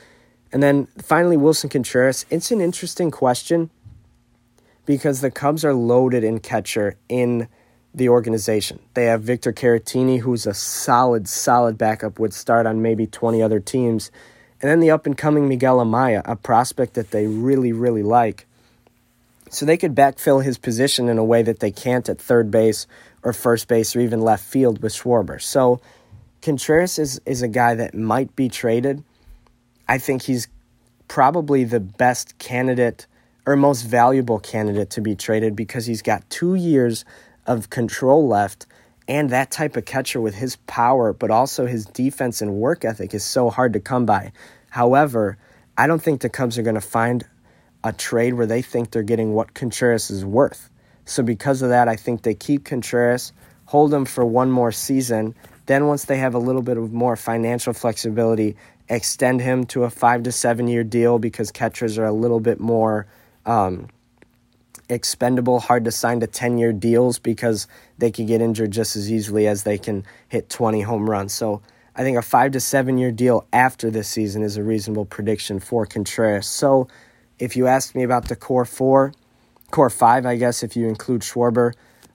And 0.51 0.61
then 0.61 0.87
finally, 1.01 1.37
Willson 1.37 1.69
Contreras. 1.69 2.25
It's 2.29 2.51
an 2.51 2.61
interesting 2.61 3.11
question 3.11 3.69
because 4.85 5.21
the 5.21 5.31
Cubs 5.31 5.63
are 5.63 5.73
loaded 5.73 6.23
in 6.23 6.39
catcher 6.39 6.97
in 7.09 7.47
the 7.93 8.09
organization. 8.09 8.79
They 8.93 9.05
have 9.05 9.21
Victor 9.21 9.51
Caratini, 9.51 10.19
who's 10.19 10.45
a 10.45 10.53
solid, 10.53 11.27
solid 11.27 11.77
backup, 11.77 12.19
would 12.19 12.33
start 12.33 12.65
on 12.65 12.81
maybe 12.81 13.05
20 13.05 13.41
other 13.41 13.59
teams. 13.59 14.11
And 14.61 14.69
then 14.69 14.79
the 14.79 14.91
up 14.91 15.05
and 15.05 15.17
coming 15.17 15.47
Miguel 15.47 15.77
Amaya, 15.77 16.21
a 16.25 16.35
prospect 16.35 16.93
that 16.93 17.11
they 17.11 17.27
really, 17.27 17.73
really 17.73 18.03
like. 18.03 18.47
So 19.49 19.65
they 19.65 19.77
could 19.77 19.93
backfill 19.93 20.43
his 20.43 20.57
position 20.57 21.09
in 21.09 21.17
a 21.17 21.23
way 21.23 21.43
that 21.43 21.59
they 21.59 21.71
can't 21.71 22.07
at 22.07 22.19
third 22.19 22.49
base 22.49 22.87
or 23.23 23.33
first 23.33 23.67
base 23.67 23.95
or 23.95 23.99
even 23.99 24.21
left 24.21 24.45
field 24.45 24.81
with 24.81 24.93
Schwarber. 24.93 25.41
So 25.41 25.81
Contreras 26.41 26.97
is, 26.97 27.21
is 27.25 27.41
a 27.41 27.47
guy 27.49 27.75
that 27.75 27.93
might 27.93 28.33
be 28.35 28.47
traded. 28.47 29.03
I 29.89 29.97
think 29.97 30.21
he's 30.21 30.47
probably 31.09 31.65
the 31.65 31.81
best 31.81 32.37
candidate 32.37 33.07
or 33.45 33.55
most 33.55 33.83
valuable 33.83 34.39
candidate 34.39 34.89
to 34.91 35.01
be 35.01 35.15
traded 35.15 35.55
because 35.55 35.85
he's 35.85 36.01
got 36.01 36.29
two 36.29 36.55
years 36.55 37.05
of 37.45 37.69
control 37.69 38.27
left. 38.27 38.65
And 39.07 39.29
that 39.31 39.51
type 39.51 39.75
of 39.75 39.85
catcher 39.85 40.21
with 40.21 40.35
his 40.35 40.55
power, 40.67 41.11
but 41.11 41.31
also 41.31 41.65
his 41.65 41.85
defense 41.85 42.41
and 42.41 42.55
work 42.55 42.85
ethic 42.85 43.13
is 43.13 43.23
so 43.23 43.49
hard 43.49 43.73
to 43.73 43.79
come 43.79 44.05
by. 44.05 44.31
However, 44.69 45.37
I 45.77 45.87
don't 45.87 46.01
think 46.01 46.21
the 46.21 46.29
Cubs 46.29 46.57
are 46.57 46.63
going 46.63 46.75
to 46.75 46.81
find 46.81 47.25
a 47.83 47.91
trade 47.91 48.35
where 48.35 48.45
they 48.45 48.61
think 48.61 48.91
they're 48.91 49.03
getting 49.03 49.33
what 49.33 49.53
Contreras 49.53 50.11
is 50.11 50.23
worth. 50.23 50.69
So, 51.05 51.23
because 51.23 51.61
of 51.61 51.69
that, 51.69 51.87
I 51.87 51.95
think 51.95 52.21
they 52.21 52.35
keep 52.35 52.63
Contreras, 52.63 53.33
hold 53.65 53.93
him 53.93 54.05
for 54.05 54.23
one 54.23 54.51
more 54.51 54.71
season. 54.71 55.35
Then, 55.65 55.87
once 55.87 56.05
they 56.05 56.17
have 56.17 56.35
a 56.35 56.39
little 56.39 56.61
bit 56.61 56.77
of 56.77 56.93
more 56.93 57.15
financial 57.15 57.73
flexibility, 57.73 58.55
extend 58.87 59.41
him 59.41 59.65
to 59.65 59.83
a 59.83 59.89
five 59.89 60.23
to 60.23 60.31
seven 60.31 60.67
year 60.67 60.83
deal 60.83 61.17
because 61.17 61.51
catchers 61.51 61.97
are 61.97 62.05
a 62.05 62.13
little 62.13 62.39
bit 62.39 62.59
more 62.59 63.07
um, 63.45 63.87
expendable, 64.89 65.59
hard 65.59 65.85
to 65.85 65.91
sign 65.91 66.19
to 66.19 66.27
10 66.27 66.57
year 66.57 66.73
deals 66.73 67.19
because 67.19 67.67
they 67.97 68.11
can 68.11 68.25
get 68.25 68.41
injured 68.41 68.71
just 68.71 68.95
as 68.95 69.11
easily 69.11 69.47
as 69.47 69.63
they 69.63 69.77
can 69.77 70.03
hit 70.27 70.49
20 70.49 70.81
home 70.81 71.09
runs. 71.09 71.33
So 71.33 71.61
I 71.95 72.03
think 72.03 72.17
a 72.17 72.21
five 72.21 72.51
to 72.53 72.59
seven 72.59 72.97
year 72.97 73.11
deal 73.11 73.45
after 73.51 73.89
this 73.89 74.07
season 74.07 74.43
is 74.43 74.57
a 74.57 74.63
reasonable 74.63 75.05
prediction 75.05 75.59
for 75.59 75.85
Contreras. 75.85 76.47
So 76.47 76.87
if 77.39 77.55
you 77.55 77.67
ask 77.67 77.95
me 77.95 78.03
about 78.03 78.27
the 78.27 78.35
core 78.35 78.65
four, 78.65 79.13
core 79.71 79.89
five, 79.89 80.25
I 80.25 80.35
guess, 80.35 80.63
if 80.63 80.75
you 80.75 80.87
include 80.87 81.21
Schwarber, 81.21 81.73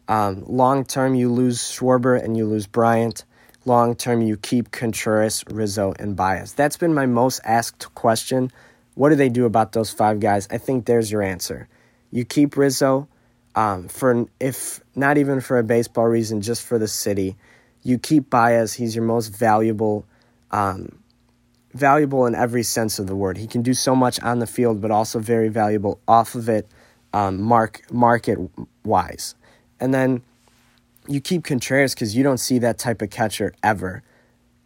um, 0.09 0.45
long 0.47 0.85
term 0.85 1.15
you 1.15 1.31
lose 1.31 1.59
Schwarber 1.59 2.23
and 2.23 2.37
you 2.37 2.47
lose 2.47 2.67
Bryant. 2.67 3.25
Long 3.65 3.97
term 3.97 4.23
you 4.23 4.37
keep 4.37 4.71
Contreras, 4.71 5.43
Rizzo, 5.51 5.93
and 5.99 6.15
Baez. 6.15 6.53
That's 6.53 6.77
been 6.77 6.95
my 6.95 7.07
most 7.07 7.41
asked 7.45 7.93
question. 7.97 8.53
What 8.97 9.11
do 9.11 9.15
they 9.15 9.29
do 9.29 9.45
about 9.45 9.71
those 9.71 9.91
five 9.91 10.19
guys? 10.19 10.49
I 10.51 10.59
think 10.59 10.87
there's 10.87 11.13
your 11.13 11.23
answer. 11.23 11.69
You 12.11 12.25
keep 12.25 12.57
Rizzo 12.57 13.09
um, 13.57 13.89
for 13.89 14.27
if 14.39 14.81
not 14.95 15.17
even 15.17 15.41
for 15.41 15.59
a 15.59 15.65
baseball 15.65 16.05
reason, 16.05 16.43
just 16.43 16.65
for 16.65 16.79
the 16.79 16.87
city. 16.87 17.37
You 17.83 17.99
keep 17.99 18.29
Baez. 18.29 18.75
He's 18.75 18.95
your 18.95 19.05
most 19.05 19.29
valuable, 19.29 20.05
um, 20.51 20.99
valuable 21.73 22.27
in 22.27 22.35
every 22.35 22.63
sense 22.63 22.99
of 22.99 23.07
the 23.07 23.17
word. 23.17 23.39
He 23.39 23.47
can 23.47 23.63
do 23.63 23.73
so 23.73 23.97
much 23.97 24.21
on 24.23 24.41
the 24.41 24.47
field, 24.47 24.81
but 24.81 24.91
also 24.91 25.19
very 25.19 25.49
valuable 25.49 25.99
off 26.07 26.35
of 26.35 26.49
it, 26.49 26.69
um, 27.15 27.41
mark 27.41 27.81
market 27.91 28.39
wise. 28.85 29.35
And 29.81 29.95
then 29.95 30.23
you 31.09 31.21
keep 31.21 31.45
Contreras 31.45 31.95
because 31.95 32.15
you 32.15 32.23
don't 32.23 32.39
see 32.39 32.59
that 32.59 32.79
type 32.79 33.01
of 33.01 33.09
catcher 33.09 33.55
ever, 33.63 34.03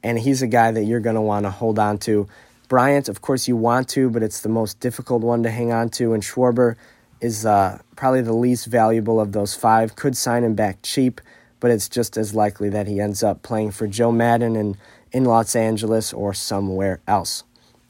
and 0.02 0.18
he's 0.18 0.42
a 0.42 0.46
guy 0.48 0.72
that 0.72 0.84
you're 0.84 1.00
going 1.00 1.16
to 1.16 1.20
want 1.20 1.44
to 1.44 1.50
hold 1.50 1.78
on 1.78 1.98
to. 1.98 2.26
Bryant, 2.70 3.10
of 3.10 3.20
course, 3.20 3.46
you 3.46 3.56
want 3.56 3.90
to, 3.90 4.08
but 4.08 4.22
it's 4.22 4.40
the 4.40 4.48
most 4.48 4.80
difficult 4.80 5.22
one 5.22 5.42
to 5.42 5.50
hang 5.50 5.72
on 5.72 5.90
to. 5.90 6.14
And 6.14 6.22
Schwarber, 6.22 6.76
is 7.20 7.44
uh, 7.44 7.78
probably 7.96 8.22
the 8.22 8.32
least 8.32 8.66
valuable 8.66 9.20
of 9.20 9.32
those 9.32 9.54
five. 9.54 9.96
Could 9.96 10.16
sign 10.16 10.44
him 10.44 10.54
back 10.54 10.78
cheap, 10.82 11.20
but 11.60 11.70
it's 11.70 11.88
just 11.88 12.16
as 12.16 12.34
likely 12.34 12.68
that 12.70 12.86
he 12.86 13.00
ends 13.00 13.22
up 13.22 13.42
playing 13.42 13.72
for 13.72 13.86
Joe 13.86 14.12
Maddon 14.12 14.56
in, 14.56 14.76
in 15.12 15.24
Los 15.24 15.54
Angeles 15.54 16.12
or 16.12 16.32
somewhere 16.32 17.00
else. 17.06 17.44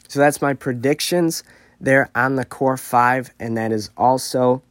So 0.08 0.18
that's 0.18 0.42
my 0.42 0.54
predictions 0.54 1.44
there 1.80 2.10
on 2.14 2.36
the 2.36 2.44
core 2.44 2.76
five, 2.76 3.30
and 3.38 3.56
that 3.56 3.72
is 3.72 3.90
also 3.96 4.62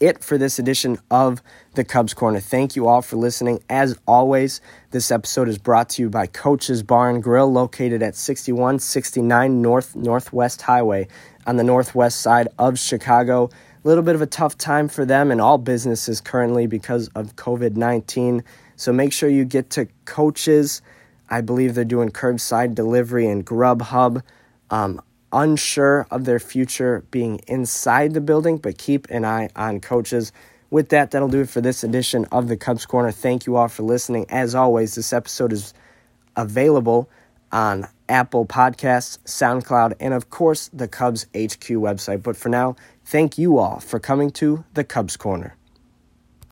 it 0.00 0.22
for 0.22 0.38
this 0.38 0.58
edition 0.58 0.98
of 1.10 1.42
the 1.74 1.84
Cubs 1.84 2.14
Corner. 2.14 2.40
Thank 2.40 2.76
you 2.76 2.88
all 2.88 3.02
for 3.02 3.16
listening. 3.16 3.62
As 3.68 3.98
always, 4.06 4.60
this 4.90 5.10
episode 5.10 5.48
is 5.48 5.58
brought 5.58 5.88
to 5.90 6.02
you 6.02 6.10
by 6.10 6.26
Coach's 6.26 6.82
Bar 6.82 7.10
and 7.10 7.22
Grill, 7.22 7.50
located 7.50 8.02
at 8.02 8.16
6169 8.16 9.62
North 9.62 9.94
Northwest 9.96 10.62
Highway 10.62 11.08
on 11.46 11.56
the 11.56 11.64
northwest 11.64 12.20
side 12.20 12.48
of 12.58 12.78
Chicago. 12.78 13.50
A 13.84 13.88
little 13.88 14.04
bit 14.04 14.14
of 14.14 14.22
a 14.22 14.26
tough 14.26 14.56
time 14.56 14.88
for 14.88 15.04
them 15.04 15.30
and 15.30 15.40
all 15.40 15.58
businesses 15.58 16.20
currently 16.20 16.66
because 16.66 17.08
of 17.14 17.36
COVID 17.36 17.76
19. 17.76 18.42
So 18.76 18.92
make 18.92 19.12
sure 19.12 19.28
you 19.28 19.44
get 19.44 19.70
to 19.70 19.86
Coaches. 20.04 20.82
I 21.30 21.40
believe 21.40 21.74
they're 21.74 21.84
doing 21.84 22.10
curbside 22.10 22.74
delivery 22.74 23.26
and 23.26 23.44
Grubhub. 23.44 24.22
Um, 24.70 25.00
unsure 25.34 26.06
of 26.10 26.24
their 26.24 26.38
future 26.38 27.04
being 27.10 27.40
inside 27.46 28.14
the 28.14 28.20
building, 28.20 28.56
but 28.56 28.78
keep 28.78 29.10
an 29.10 29.24
eye 29.24 29.50
on 29.54 29.80
coaches. 29.80 30.32
With 30.70 30.88
that, 30.88 31.10
that'll 31.10 31.28
do 31.28 31.40
it 31.40 31.50
for 31.50 31.60
this 31.60 31.84
edition 31.84 32.24
of 32.32 32.48
the 32.48 32.56
Cubs 32.56 32.86
Corner. 32.86 33.10
Thank 33.10 33.44
you 33.44 33.56
all 33.56 33.68
for 33.68 33.82
listening. 33.82 34.26
As 34.30 34.54
always, 34.54 34.94
this 34.94 35.12
episode 35.12 35.52
is 35.52 35.74
available 36.36 37.10
on 37.52 37.86
Apple 38.08 38.46
Podcasts, 38.46 39.18
SoundCloud, 39.24 39.94
and 40.00 40.14
of 40.14 40.30
course 40.30 40.70
the 40.72 40.88
Cubs 40.88 41.24
HQ 41.34 41.68
website. 41.68 42.22
But 42.22 42.36
for 42.36 42.48
now, 42.48 42.76
thank 43.04 43.38
you 43.38 43.58
all 43.58 43.80
for 43.80 43.98
coming 43.98 44.30
to 44.32 44.64
the 44.74 44.84
Cubs 44.84 45.16
Corner. 45.16 45.56